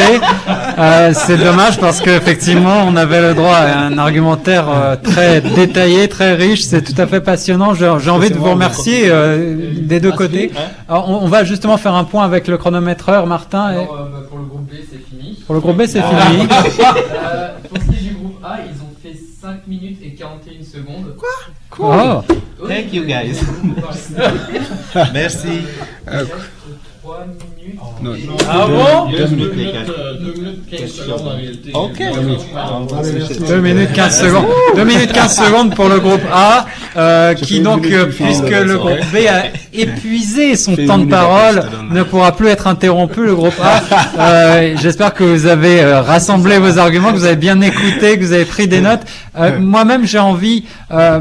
[0.80, 6.08] Euh, c'est dommage parce qu'effectivement, on avait le droit à un argumentaire euh, très détaillé,
[6.08, 6.64] très riche.
[6.64, 7.74] C'est tout à fait passionnant.
[7.74, 10.52] J'ai j'ai envie de vous remercier euh, des deux côtés.
[10.88, 13.72] Alors, on, on va justement faire un point avec le chronométreur, Martin.
[13.72, 15.17] et- Alors, euh, bah, pour le groupe B, c'est fini.
[15.48, 16.48] Pour le groupe B, c'est fini.
[17.18, 20.64] Euh, pour ce qui est du groupe A, ils ont fait 5 minutes et 41
[20.64, 21.16] secondes.
[21.80, 22.22] Oh.
[22.62, 23.40] Oui, Thank you, guys.
[25.14, 25.62] Merci.
[26.06, 26.32] 3 minutes.
[28.02, 28.34] Non, et- non.
[28.50, 29.94] Ah bon Il reste Deux 2 minutes, minutes, les gars.
[29.98, 31.72] euh, deux minutes 15 secondes en réalité.
[31.74, 33.48] OK.
[33.48, 34.46] Deux minutes 15 secondes.
[34.76, 39.00] Deux minutes 15 secondes pour le groupe A, euh, qui donc, euh, puisque le groupe.
[39.14, 39.44] B a
[39.74, 43.82] épuisé son temps de parole, ne pourra plus être interrompu, le groupe A.
[44.20, 48.24] Euh, J'espère que vous avez euh, rassemblé vos arguments, que vous avez bien écouté, que
[48.24, 49.02] vous avez pris des notes.
[49.40, 51.20] Euh, Moi-même, j'ai envie, euh,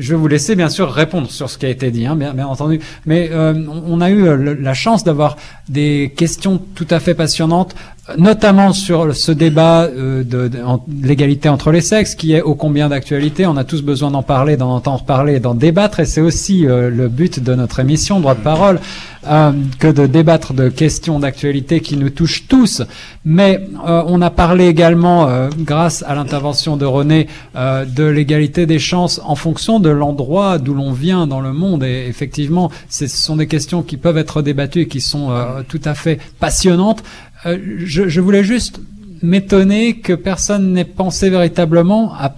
[0.00, 2.32] je vais vous laisser bien sûr répondre sur ce qui a été dit, hein, bien,
[2.32, 3.54] bien entendu, mais euh,
[3.86, 5.36] on a eu le- la chance d'avoir
[5.68, 7.74] des questions tout à fait passionnantes,
[8.18, 12.54] notamment sur ce débat euh, de, de- en- l'égalité entre les sexes, qui est ô
[12.56, 13.46] combien d'actualité.
[13.46, 16.90] On a tous besoin d'en parler, d'en entendre parler, d'en débattre, et c'est aussi euh,
[16.90, 18.80] le but de notre émission Droit de parole,
[19.28, 22.82] euh, que de débattre de questions d'actualité qui nous touchent tous.
[23.24, 28.66] Mais euh, on a parlé également, euh, grâce à l'intervention de René, euh, de l'égalité
[28.66, 31.84] des chances en fonction de l'endroit d'où l'on vient dans le monde.
[31.84, 35.80] Et effectivement, ce sont des questions qui peuvent être débattues et qui sont euh, tout
[35.84, 37.04] à fait passionnantes.
[37.46, 38.80] Euh, je, je voulais juste
[39.22, 42.34] m'étonner que personne n'ait pensé véritablement à,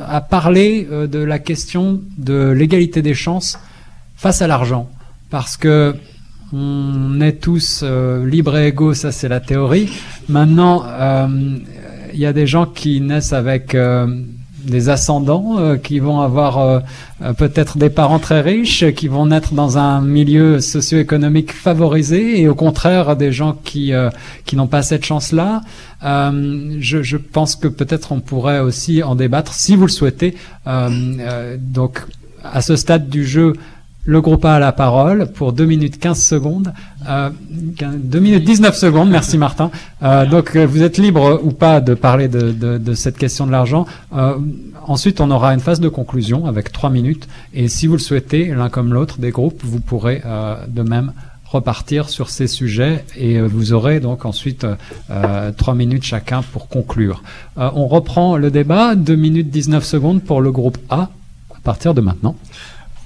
[0.00, 3.58] à parler euh, de la question de l'égalité des chances
[4.16, 4.88] face à l'argent.
[5.30, 5.94] Parce que
[6.52, 9.88] on est tous euh, libres et égaux, ça c'est la théorie.
[10.28, 10.84] Maintenant,
[12.12, 13.74] il y a des gens qui naissent avec
[14.64, 16.80] des ascendants euh, qui vont avoir euh,
[17.22, 22.48] euh, peut-être des parents très riches, qui vont naître dans un milieu socio-économique favorisé, et
[22.48, 23.92] au contraire des gens qui
[24.44, 25.60] qui n'ont pas cette chance-là.
[26.02, 30.34] Je, je, pense que peut-être on pourrait aussi en débattre si vous le souhaitez.
[31.58, 32.02] donc
[32.44, 33.54] à ce stade du jeu,
[34.04, 36.72] le groupe A a la parole pour 2 minutes 15 secondes.
[37.08, 37.30] Euh,
[37.80, 39.70] 2 minutes 19 secondes, merci Martin.
[40.02, 43.86] Euh, donc euh, vous êtes libre ou pas de parler de, cette question de l'argent.
[44.14, 44.34] Euh,
[44.86, 47.28] ensuite, on aura une phase de conclusion avec 3 minutes.
[47.54, 50.22] Et si vous le souhaitez, l'un comme l'autre des groupes, vous pourrez
[50.68, 51.12] de même
[51.46, 54.66] repartir sur ces sujets et vous aurez donc ensuite
[55.10, 57.22] euh, 3 minutes chacun pour conclure.
[57.56, 61.10] on reprend le débat, 2 minutes 19 secondes pour le groupe A
[61.50, 62.36] à partir de maintenant.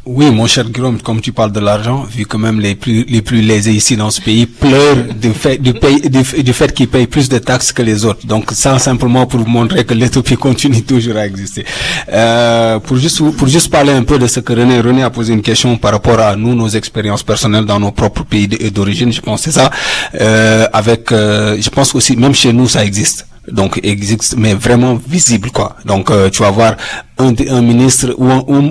[0.08, 3.22] Oui, mon cher Guillaume, comme tu parles de l'argent, vu que même les plus les
[3.22, 7.08] plus lésés ici dans ce pays pleurent du fait du, pays, du, fait qu'ils payent
[7.08, 8.24] plus de taxes que les autres.
[8.24, 11.64] Donc ça simplement pour vous montrer que l'utopie continue toujours à exister.
[12.12, 15.32] Euh, pour juste pour juste parler un peu de ce que René René a posé
[15.32, 19.12] une question par rapport à nous nos expériences personnelles dans nos propres pays d'origine.
[19.12, 19.72] Je pense c'est ça.
[20.20, 24.94] Euh, avec, euh, je pense aussi même chez nous ça existe donc existe mais vraiment
[25.08, 25.76] visible quoi.
[25.84, 26.76] Donc euh, tu vas voir
[27.18, 28.28] un, un ministre ou,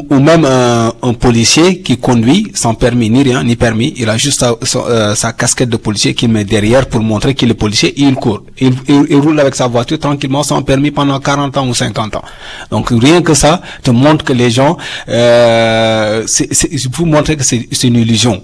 [0.09, 3.93] ou, même un, un, policier qui conduit sans permis ni rien ni permis.
[3.97, 7.49] Il a juste sa, euh, sa, casquette de policier qu'il met derrière pour montrer qu'il
[7.49, 7.89] est policier.
[7.99, 8.43] Et il court.
[8.59, 12.23] Il, il, roule avec sa voiture tranquillement sans permis pendant 40 ans ou 50 ans.
[12.69, 14.77] Donc rien que ça te montre que les gens
[15.09, 16.49] euh, c'est,
[16.91, 18.43] vous montrer que c'est une illusion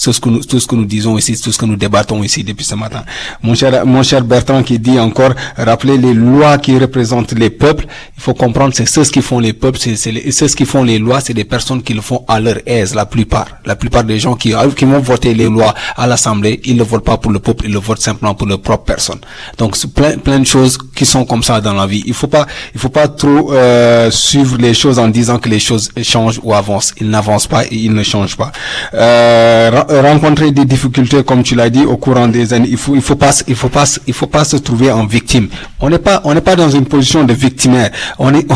[0.00, 2.22] tout ce que nous, tout ce que nous disons ici, tout ce que nous débattons
[2.22, 3.02] ici depuis ce matin.
[3.42, 7.86] Mon cher, mon cher Bertrand qui dit encore, rappeler les lois qui représentent les peuples.
[8.16, 9.96] Il faut comprendre, c'est ceux qui font les peuples, c'est
[10.30, 13.06] ceux qui font les lois, c'est des personnes qui le font à leur aise, la
[13.06, 13.46] plupart.
[13.64, 17.04] La plupart des gens qui, qui vont voter les lois à l'Assemblée, ils ne votent
[17.04, 19.20] pas pour le peuple, ils le votent simplement pour leur propre personne.
[19.58, 22.02] Donc, plein, plein de choses qui sont comme ça dans la vie.
[22.06, 25.58] Il faut pas, il faut pas trop euh, suivre les choses en disant que les
[25.60, 26.92] choses changent ou avancent.
[27.00, 28.52] Ils n'avancent pas et ils ne changent pas.
[28.94, 32.68] Euh, rencontrer des difficultés, comme tu l'as dit, au courant des années.
[32.70, 35.48] Il faut, il faut pas, il faut pas, il faut pas se trouver en victime.
[35.80, 37.90] On n'est pas, on n'est pas dans une position de victimaire.
[38.18, 38.46] On est,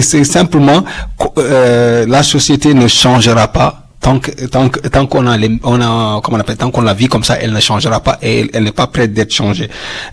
[0.00, 0.84] c'est simplement,
[1.38, 5.80] euh, la société ne changera pas tant que tant que tant qu'on a les, on
[5.80, 8.50] a comment on appelle tant qu'on la vit comme ça elle ne changera pas et
[8.52, 9.70] elle, n'est pas prête d'être changée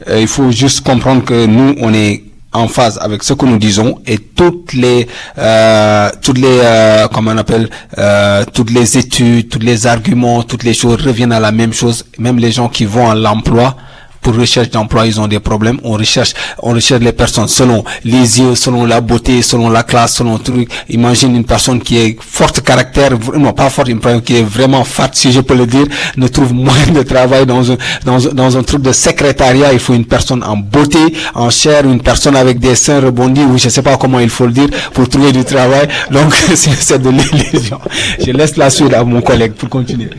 [0.07, 2.24] euh, il faut juste comprendre que nous on est
[2.54, 7.32] en phase avec ce que nous disons et toutes les euh, toutes les euh, comment
[7.32, 11.52] on appelle euh, toutes les études, tous les arguments, toutes les choses reviennent à la
[11.52, 12.06] même chose.
[12.18, 13.76] Même les gens qui vont à l'emploi
[14.22, 15.80] pour recherche d'emploi, ils ont des problèmes.
[15.84, 20.15] On recherche, on recherche les personnes selon les yeux, selon la beauté, selon la classe,
[20.15, 20.69] selon truc.
[20.89, 24.84] Imagine une personne qui est forte caractère, non pas forte, une personne qui est vraiment
[24.84, 25.86] fat, si je peux le dire,
[26.17, 29.74] ne trouve moins de travail dans un, dans, dans un truc de secrétariat.
[29.74, 30.99] Il faut une personne en beauté,
[31.34, 34.45] en chair, une personne avec des seins rebondis, ou je sais pas comment il faut
[34.45, 35.88] le dire, pour trouver du travail.
[36.11, 37.80] Donc, c'est de l'illusion.
[38.19, 40.09] Je laisse la suite à mon collègue pour continuer.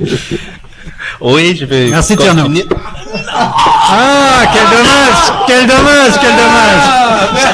[1.21, 1.89] Oui, je vais.
[1.89, 2.49] Merci Tierno.
[3.35, 6.85] Ah, quel dommage, quel dommage, quel dommage.
[6.85, 7.53] Ah,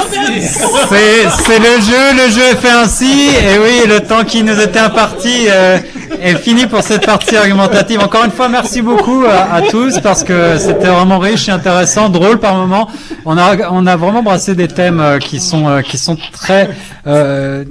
[0.89, 3.31] c'est, c'est le jeu, le jeu est fait ainsi.
[3.31, 5.79] Et oui, le temps qui nous était imparti euh,
[6.21, 8.01] est fini pour cette partie argumentative.
[8.01, 12.39] Encore une fois, merci beaucoup à, tous parce que c'était vraiment riche et intéressant, drôle
[12.39, 12.89] par moment.
[13.25, 16.71] On a, on a vraiment brassé des thèmes euh, qui sont, euh, qui sont très,
[17.07, 17.65] euh,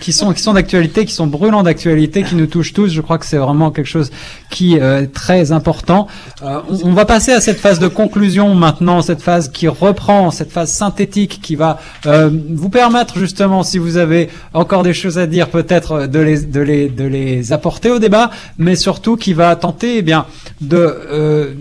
[0.00, 2.88] qui sont, qui sont d'actualité, qui sont brûlants d'actualité, qui nous touchent tous.
[2.88, 4.10] Je crois que c'est vraiment quelque chose
[4.50, 6.08] qui est très important.
[6.42, 10.52] on, on va passer à cette phase de conclusion maintenant, cette phase qui reprend, cette
[10.52, 15.48] phase synthétique qui va vous permettre justement, si vous avez encore des choses à dire,
[15.48, 19.98] peut-être de les, de les, de les apporter au débat, mais surtout qui va tenter
[19.98, 20.26] eh bien,
[20.60, 21.54] de euh,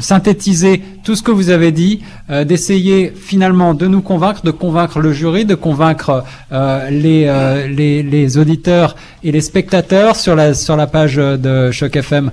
[0.00, 5.00] synthétiser tout ce que vous avez dit, euh, d'essayer finalement de nous convaincre, de convaincre
[5.00, 8.94] le jury, de convaincre euh, les, les, auditeurs
[9.24, 12.30] et les spectateurs sur la, sur la page de Choc FM,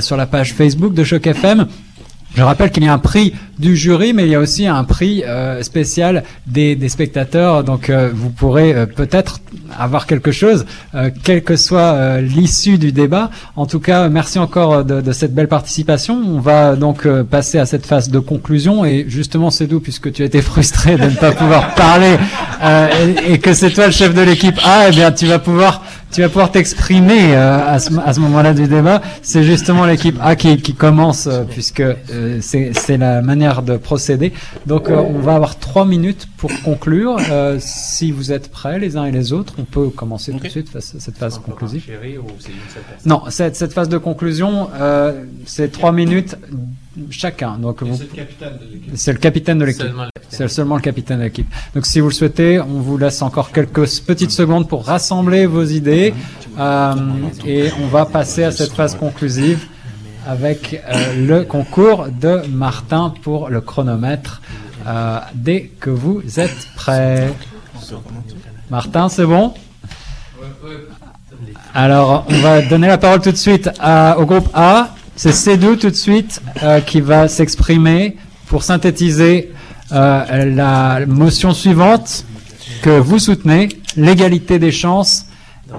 [0.00, 1.66] sur la page Facebook de Choc FM.
[2.34, 4.84] Je rappelle qu'il y a un prix du jury, mais il y a aussi un
[4.84, 7.64] prix euh, spécial des, des, spectateurs.
[7.64, 9.40] Donc euh, vous pourrez euh, peut-être
[9.78, 10.64] avoir quelque chose,
[11.24, 13.30] quelle que soit l'issue du débat.
[13.56, 16.14] En tout cas, merci encore de, de, cette belle participation.
[16.14, 18.84] On va donc passer à cette phase de conclusion.
[18.84, 22.16] Et justement, c'est doux puisque tu as été frustré de ne pas pouvoir parler
[23.26, 25.82] et, et, que c'est toi le chef de l'équipe Ah, eh bien, tu vas pouvoir
[26.12, 29.02] tu vas pouvoir t'exprimer à ce, à ce moment-là du débat.
[29.22, 31.82] C'est justement l'équipe A qui, qui commence puisque
[32.40, 34.32] c'est la manière manière de procéder.
[34.66, 37.16] Donc, euh, on va avoir trois minutes pour conclure.
[37.30, 40.48] Euh, si vous êtes prêts, les uns et les autres, on peut commencer tout de
[40.48, 41.84] suite face- cette phase conclusive.
[42.22, 46.36] Ou Non, cette, cette phase de conclusion, euh, c'est trois minutes
[47.10, 47.58] chacun.
[47.58, 47.96] Donc, vous-
[48.94, 49.82] c'est le capitaine de l'équipe.
[49.82, 49.88] c'est.
[49.88, 50.38] Seulement le capitaine.
[50.48, 51.48] C'est seulement le capitaine de l'équipe.
[51.74, 55.64] Donc, si vous le souhaitez, on vous laisse encore quelques petites secondes pour rassembler vos
[55.64, 56.14] idées.
[56.58, 56.94] Euh,
[57.46, 59.66] et on va passer à cette phase conclusive
[60.26, 64.42] avec euh, le concours de Martin pour le chronomètre.
[64.86, 67.32] euh, dès que vous êtes prêts.
[68.70, 69.54] Martin, c'est bon?
[71.74, 73.68] Alors, on va donner la parole tout de suite
[74.18, 74.90] au groupe A.
[75.16, 78.16] C'est Cédou tout de suite euh, qui va s'exprimer
[78.46, 79.52] pour synthétiser
[79.90, 82.24] la motion suivante
[82.82, 83.68] que vous soutenez.
[83.96, 85.26] L'égalité des chances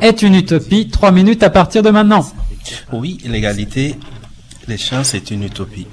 [0.02, 0.88] est une utopie.
[0.90, 2.26] Trois minutes à partir de maintenant.
[2.92, 3.96] Oui, l'égalité
[4.68, 5.88] des chances est une utopie.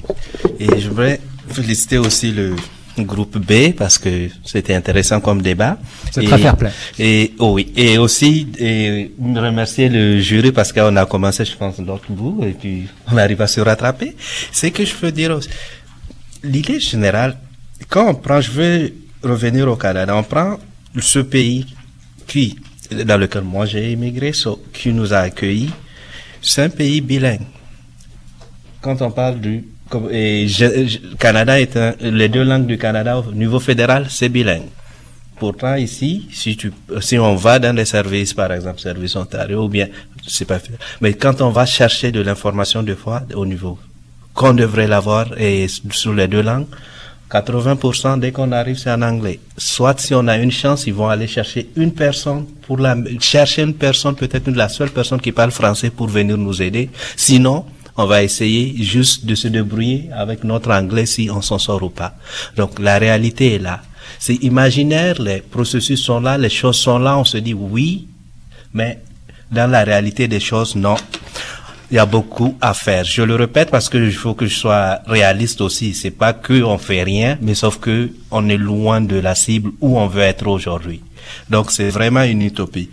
[0.59, 2.57] Et je voudrais féliciter aussi le
[2.99, 5.79] groupe B parce que c'était intéressant comme débat.
[6.13, 6.71] C'est très fair play.
[6.99, 11.79] Et oh oui, et aussi et remercier le jury parce qu'on a commencé, je pense,
[11.79, 14.15] l'autre bout et puis on arrive à se rattraper.
[14.53, 15.49] C'est que je veux dire, aussi,
[16.43, 17.37] l'idée générale,
[17.89, 20.59] quand on prend, je veux revenir au Canada, on prend
[20.99, 21.67] ce pays
[22.27, 22.59] qui,
[23.05, 24.33] dans lequel moi j'ai immigré,
[24.73, 25.71] qui nous a accueillis,
[26.41, 27.41] c'est un pays bilingue.
[28.85, 29.65] Quand on parle du
[31.19, 34.69] Canada est un, les deux langues du Canada au niveau fédéral, c'est bilingue.
[35.39, 36.71] Pourtant, ici, si tu,
[37.01, 39.89] si on va dans des services, par exemple, services Ontario, ou bien,
[40.27, 40.59] c'est pas,
[41.01, 43.79] mais quand on va chercher de l'information, des fois, au niveau,
[44.35, 46.67] qu'on devrait l'avoir, et sur les deux langues,
[47.31, 49.41] 80% dès qu'on arrive, c'est en anglais.
[49.57, 53.63] Soit si on a une chance, ils vont aller chercher une personne pour la, chercher
[53.63, 56.91] une personne, peut-être la seule personne qui parle français pour venir nous aider.
[57.17, 57.65] Sinon,
[57.97, 61.91] on va essayer juste de se débrouiller avec notre anglais si on s'en sort ou
[61.91, 62.15] pas.
[62.57, 63.83] Donc, la réalité est là.
[64.19, 68.07] C'est imaginaire, les processus sont là, les choses sont là, on se dit oui,
[68.73, 68.99] mais
[69.51, 70.97] dans la réalité des choses, non.
[71.91, 73.05] Il y a beaucoup à faire.
[73.05, 75.95] Je le répète parce que il faut que je sois réaliste aussi.
[75.95, 79.71] C'est pas que on fait rien, mais sauf que on est loin de la cible
[79.81, 81.03] où on veut être aujourd'hui.
[81.51, 82.91] Donc c'est vraiment une utopie.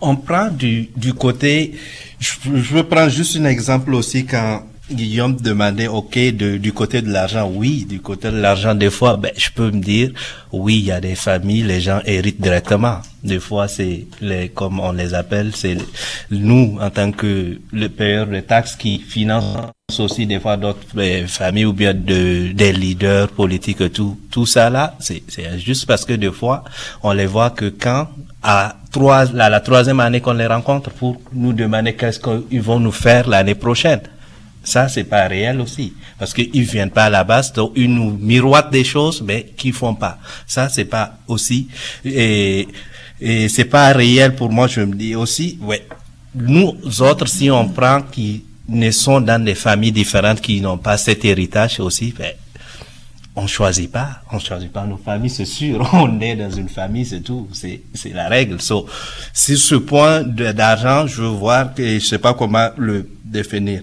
[0.00, 1.74] On prend du, du côté,
[2.18, 7.02] je, je veux prendre juste un exemple aussi quand Guillaume demandait, OK, de, du côté
[7.02, 10.12] de l'argent, oui, du côté de l'argent, des fois, ben, je peux me dire,
[10.52, 12.98] oui, il y a des familles, les gens héritent directement.
[13.24, 15.76] Des fois, c'est les, comme on les appelle, c'est
[16.30, 21.28] nous, en tant que le payeur de taxes qui financent aussi des fois d'autres euh,
[21.28, 24.18] familles ou bien de, des leaders politiques tout.
[24.32, 25.22] Tout ça là, c'est,
[25.58, 26.64] juste parce que des fois,
[27.04, 28.08] on les voit que quand
[28.42, 32.90] à trois, la troisième année qu'on les rencontre pour nous demander qu'est-ce qu'ils vont nous
[32.90, 34.00] faire l'année prochaine.
[34.64, 35.94] Ça, c'est pas réel aussi.
[36.18, 39.72] Parce qu'ils viennent pas à la base, donc ils nous miroitent des choses, mais qu'ils
[39.72, 40.18] font pas.
[40.48, 41.68] Ça, c'est pas aussi,
[42.04, 42.66] et,
[43.20, 45.86] et c'est pas réel pour moi, je me dis aussi, ouais.
[46.34, 51.24] Nous autres, si on prend qui naissons dans des familles différentes qui n'ont pas cet
[51.24, 52.32] héritage aussi, ben,
[53.36, 55.86] on choisit pas, on choisit pas nos familles, c'est sûr.
[55.92, 58.62] On est dans une famille, c'est tout, c'est c'est la règle.
[58.62, 58.86] So,
[59.34, 63.82] sur ce point d'argent, je veux voir que je sais pas comment le définir.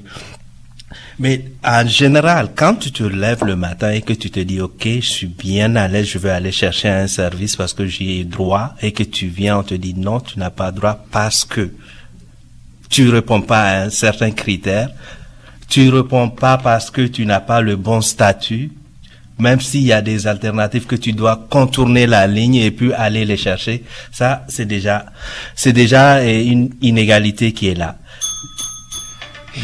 [1.19, 4.85] Mais en général, quand tu te lèves le matin et que tu te dis, OK,
[4.85, 8.23] je suis bien à l'aise, je vais aller chercher un service parce que j'y ai
[8.23, 11.71] droit, et que tu viens, on te dit, non, tu n'as pas droit parce que
[12.93, 14.87] tu réponds pas à un certain critère,
[15.67, 18.71] tu réponds pas parce que tu n'as pas le bon statut,
[19.39, 23.25] même s'il y a des alternatives que tu dois contourner la ligne et puis aller
[23.25, 25.07] les chercher, ça, c'est déjà,
[25.55, 27.95] c'est déjà une inégalité qui est là.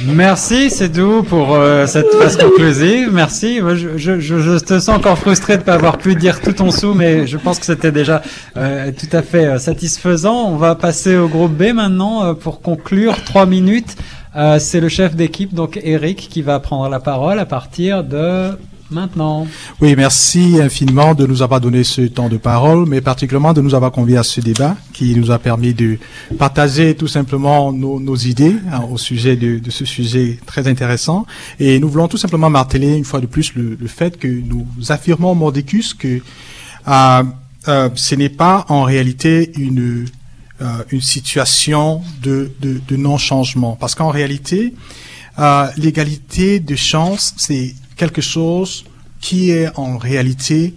[0.05, 3.09] Merci, c'est doux pour euh, cette phase conclusive.
[3.11, 3.59] Merci.
[3.59, 6.69] Je, je, je, te sens encore frustré de ne pas avoir pu dire tout ton
[6.69, 8.21] sou, mais je pense que c'était déjà
[8.55, 10.47] euh, tout à fait euh, satisfaisant.
[10.47, 13.23] On va passer au groupe B maintenant euh, pour conclure.
[13.23, 13.95] Trois minutes.
[14.35, 18.51] Euh, c'est le chef d'équipe, donc Eric, qui va prendre la parole à partir de
[18.91, 19.47] maintenant.
[19.81, 23.75] Oui, merci infiniment de nous avoir donné ce temps de parole, mais particulièrement de nous
[23.75, 25.97] avoir conviés à ce débat qui nous a permis de
[26.37, 31.25] partager tout simplement nos, nos idées hein, au sujet de, de, ce sujet très intéressant.
[31.59, 34.65] Et nous voulons tout simplement marteler une fois de plus le, le fait que nous
[34.89, 36.21] affirmons mordicus que
[36.87, 37.23] euh,
[37.67, 40.05] euh, ce n'est pas en réalité une
[40.61, 43.77] euh, une situation de, de, de non-changement.
[43.79, 44.73] Parce qu'en réalité,
[45.39, 48.85] euh, l'égalité de chance, c'est quelque chose
[49.19, 50.73] qui est en réalité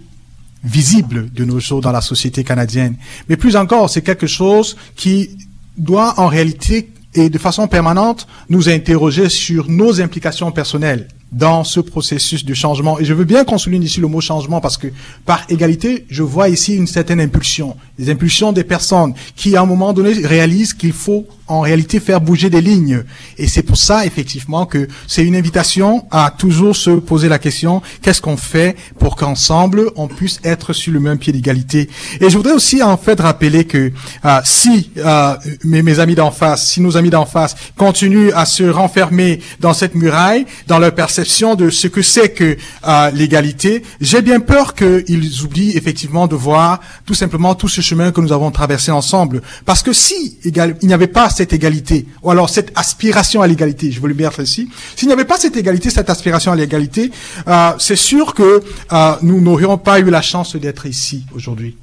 [0.63, 2.95] visible de nos jours dans la société canadienne.
[3.29, 5.29] Mais plus encore, c'est quelque chose qui
[5.77, 11.79] doit en réalité et de façon permanente nous interroger sur nos implications personnelles dans ce
[11.79, 12.99] processus de changement.
[12.99, 14.87] Et je veux bien qu'on souligne ici le mot changement parce que
[15.25, 19.65] par égalité, je vois ici une certaine impulsion, des impulsions des personnes qui, à un
[19.65, 23.03] moment donné, réalisent qu'il faut en réalité faire bouger des lignes.
[23.37, 27.81] Et c'est pour ça, effectivement, que c'est une invitation à toujours se poser la question,
[28.01, 31.89] qu'est-ce qu'on fait pour qu'ensemble, on puisse être sur le même pied d'égalité.
[32.19, 33.91] Et je voudrais aussi, en fait, rappeler que
[34.25, 38.45] euh, si euh, mes, mes amis d'en face, si nos amis d'en face continuent à
[38.45, 42.57] se renfermer dans cette muraille, dans leur perception de ce que c'est que
[42.87, 48.11] euh, l'égalité, j'ai bien peur qu'ils oublient effectivement de voir tout simplement tout ce chemin
[48.11, 49.41] que nous avons traversé ensemble.
[49.65, 53.91] Parce que si il n'y avait pas cette égalité, ou alors cette aspiration à l'égalité,
[53.91, 57.11] je veux le mettre ici, s'il n'y avait pas cette égalité, cette aspiration à l'égalité,
[57.47, 58.63] euh, c'est sûr que
[58.93, 61.75] euh, nous n'aurions pas eu la chance d'être ici aujourd'hui.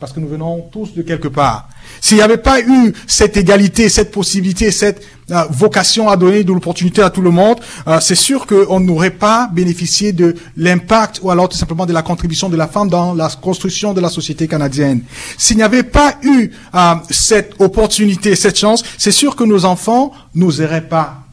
[0.00, 1.68] Parce que nous venons tous de quelque part.
[2.00, 6.52] S'il n'y avait pas eu cette égalité, cette possibilité, cette euh, vocation à donner de
[6.52, 7.58] l'opportunité à tout le monde,
[7.88, 12.02] euh, c'est sûr qu'on n'aurait pas bénéficié de l'impact ou alors tout simplement de la
[12.02, 15.02] contribution de la femme dans la construction de la société canadienne.
[15.36, 20.12] S'il n'y avait pas eu euh, cette opportunité, cette chance, c'est sûr que nos enfants
[20.32, 21.27] n'oseraient pas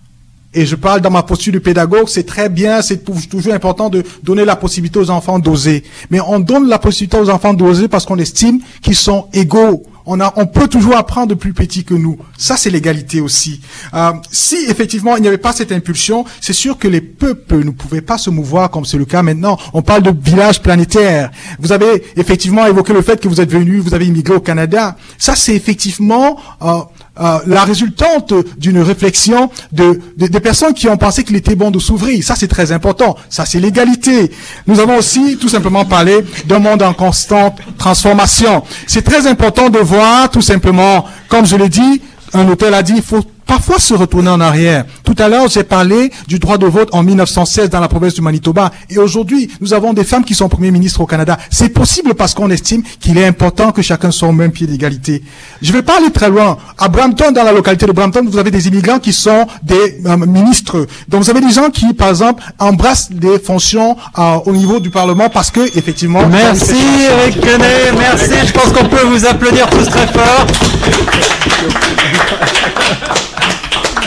[0.56, 4.03] et je parle dans ma posture de pédagogue, c'est très bien, c'est toujours important de
[4.23, 5.84] donner la possibilité aux enfants d'oser.
[6.10, 9.84] Mais on donne la possibilité aux enfants d'oser parce qu'on estime qu'ils sont égaux.
[10.07, 12.18] On, a, on peut toujours apprendre de plus petits que nous.
[12.38, 13.60] Ça, c'est l'égalité aussi.
[13.94, 17.72] Euh, si effectivement il n'y avait pas cette impulsion, c'est sûr que les peuples ne
[17.72, 19.57] pouvaient pas se mouvoir comme c'est le cas maintenant.
[19.73, 21.32] On parle de village planétaire.
[21.60, 24.95] Vous avez effectivement évoqué le fait que vous êtes venu, vous avez immigré au Canada.
[25.18, 26.82] Ça, c'est effectivement euh,
[27.19, 31.71] euh, la résultante d'une réflexion de, de- des personnes qui ont pensé qu'il était bon
[31.71, 32.23] de s'ouvrir.
[32.23, 33.15] Ça, c'est très important.
[33.29, 34.31] Ça, c'est l'égalité.
[34.67, 38.63] Nous avons aussi tout simplement parlé d'un monde en constante transformation.
[38.87, 42.01] C'est très important de voir tout simplement, comme je l'ai dit,
[42.33, 44.85] un hôtel a dit, il faut parfois se retourner en arrière.
[45.03, 48.22] Tout à l'heure, j'ai parlé du droit de vote en 1916 dans la province du
[48.22, 48.72] Manitoba.
[48.89, 51.38] Et aujourd'hui, nous avons des femmes qui sont premiers ministres au Canada.
[51.49, 55.23] C'est possible parce qu'on estime qu'il est important que chacun soit au même pied d'égalité.
[55.61, 56.57] Je vais pas aller très loin.
[56.77, 60.17] À Brampton, dans la localité de Brampton, vous avez des immigrants qui sont des euh,
[60.17, 60.88] ministres.
[61.07, 64.89] Donc vous avez des gens qui, par exemple, embrassent des fonctions euh, au niveau du
[64.89, 66.26] Parlement parce que, effectivement...
[66.27, 66.76] Merci
[67.09, 68.31] Eric Quenet, merci.
[68.47, 70.45] Je pense qu'on peut vous applaudir tous très fort.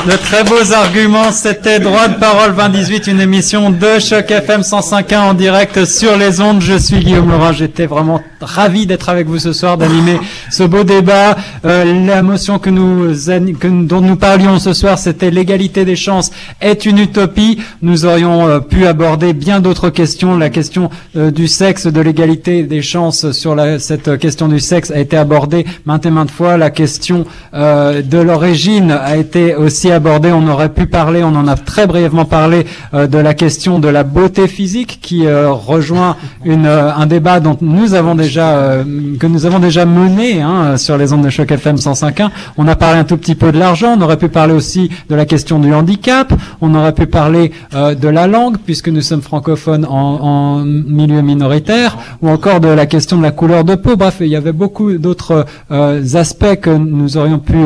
[0.06, 5.18] De très beaux arguments, c'était Droit de parole 2018, une émission de Choc FM 105.1
[5.18, 6.62] en direct sur les ondes.
[6.62, 10.18] Je suis Guillaume Laurent, j'étais vraiment ravi d'être avec vous ce soir, d'animer
[10.50, 11.36] ce beau débat.
[11.64, 16.30] Euh, la motion que nous, que dont nous parlions ce soir, c'était l'égalité des chances
[16.60, 17.58] est une utopie.
[17.82, 20.38] Nous aurions euh, pu aborder bien d'autres questions.
[20.38, 24.90] La question euh, du sexe, de l'égalité des chances sur la, cette question du sexe
[24.90, 26.56] a été abordée maintes et maintes fois.
[26.56, 30.32] La question euh, de l'origine a été aussi abordée.
[30.32, 33.88] On aurait pu parler, on en a très brièvement parlé, euh, de la question de
[33.88, 38.84] la beauté physique qui euh, rejoint une, euh, un débat dont nous avons déjà, euh,
[39.18, 42.30] que nous avons déjà mené hein, sur les ondes de choc FM 105.1.
[42.56, 43.94] On a parlé un tout petit peu de l'argent.
[43.98, 46.32] On aurait pu parler aussi de la question du handicap.
[46.60, 51.22] On aurait pu parler euh, de la langue puisque nous sommes francophones en, en milieu
[51.22, 53.96] minoritaire, ou encore de la question de la couleur de peau.
[53.96, 57.56] Bref, il y avait beaucoup d'autres euh, aspects que nous aurions pu,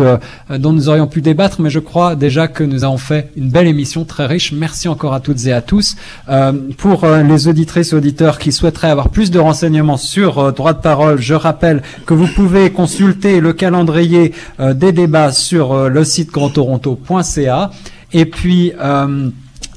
[0.59, 3.67] dont nous aurions pu débattre, mais je crois déjà que nous avons fait une belle
[3.67, 4.53] émission très riche.
[4.53, 5.97] Merci encore à toutes et à tous.
[6.29, 10.53] Euh, pour euh, les auditrices et auditeurs qui souhaiteraient avoir plus de renseignements sur euh,
[10.53, 15.89] droit de parole, je rappelle que vous pouvez consulter le calendrier euh, des débats sur
[15.89, 17.71] le site grandtoronto.ca.
[18.13, 18.73] Et puis,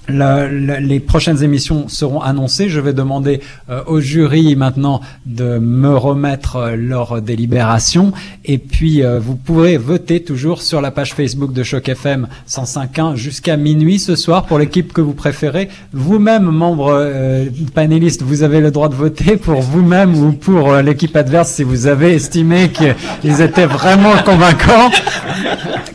[0.08, 2.70] la- la- les prochaines émissions seront annoncées.
[2.70, 8.12] Je vais demander euh, au jury maintenant de me remettre euh, leur délibération.
[8.46, 13.16] Et puis, euh, vous pourrez voter toujours sur la page Facebook de Choc FM 105.1
[13.16, 15.70] jusqu'à minuit ce soir pour l'équipe que vous préférez.
[15.94, 20.82] Vous-même, membre euh, panéliste, vous avez le droit de voter pour vous-même ou pour euh,
[20.82, 24.92] l'équipe adverse si vous avez estimé qu'ils étaient vraiment convaincants.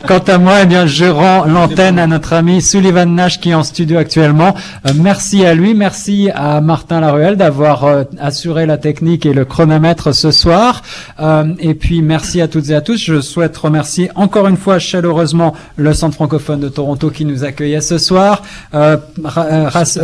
[0.07, 3.53] Quant à moi, eh bien, je rends l'antenne à notre ami Sullivan Nash qui est
[3.53, 4.55] en studio actuellement.
[4.85, 9.45] Euh, merci à lui, merci à Martin Laruelle d'avoir euh, assuré la technique et le
[9.45, 10.81] chronomètre ce soir.
[11.19, 12.97] Euh, et puis merci à toutes et à tous.
[12.97, 17.81] Je souhaite remercier encore une fois chaleureusement le Centre francophone de Toronto qui nous accueillait
[17.81, 18.41] ce soir.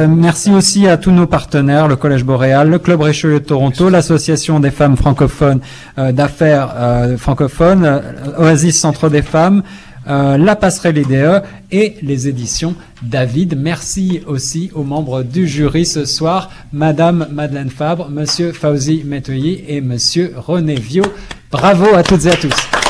[0.07, 4.59] Merci aussi à tous nos partenaires, le Collège Boréal, le Club Richelieu de Toronto, l'Association
[4.59, 5.59] des femmes francophones
[5.97, 6.69] d'affaires
[7.17, 8.01] francophones,
[8.37, 9.63] Oasis Centre des femmes,
[10.07, 13.57] euh, la passerelle IDE et les éditions David.
[13.57, 19.81] Merci aussi aux membres du jury ce soir, Madame Madeleine Fabre, Monsieur Fauzi Metoyi et
[19.81, 21.03] Monsieur René Viau.
[21.51, 22.86] Bravo à toutes et à tous.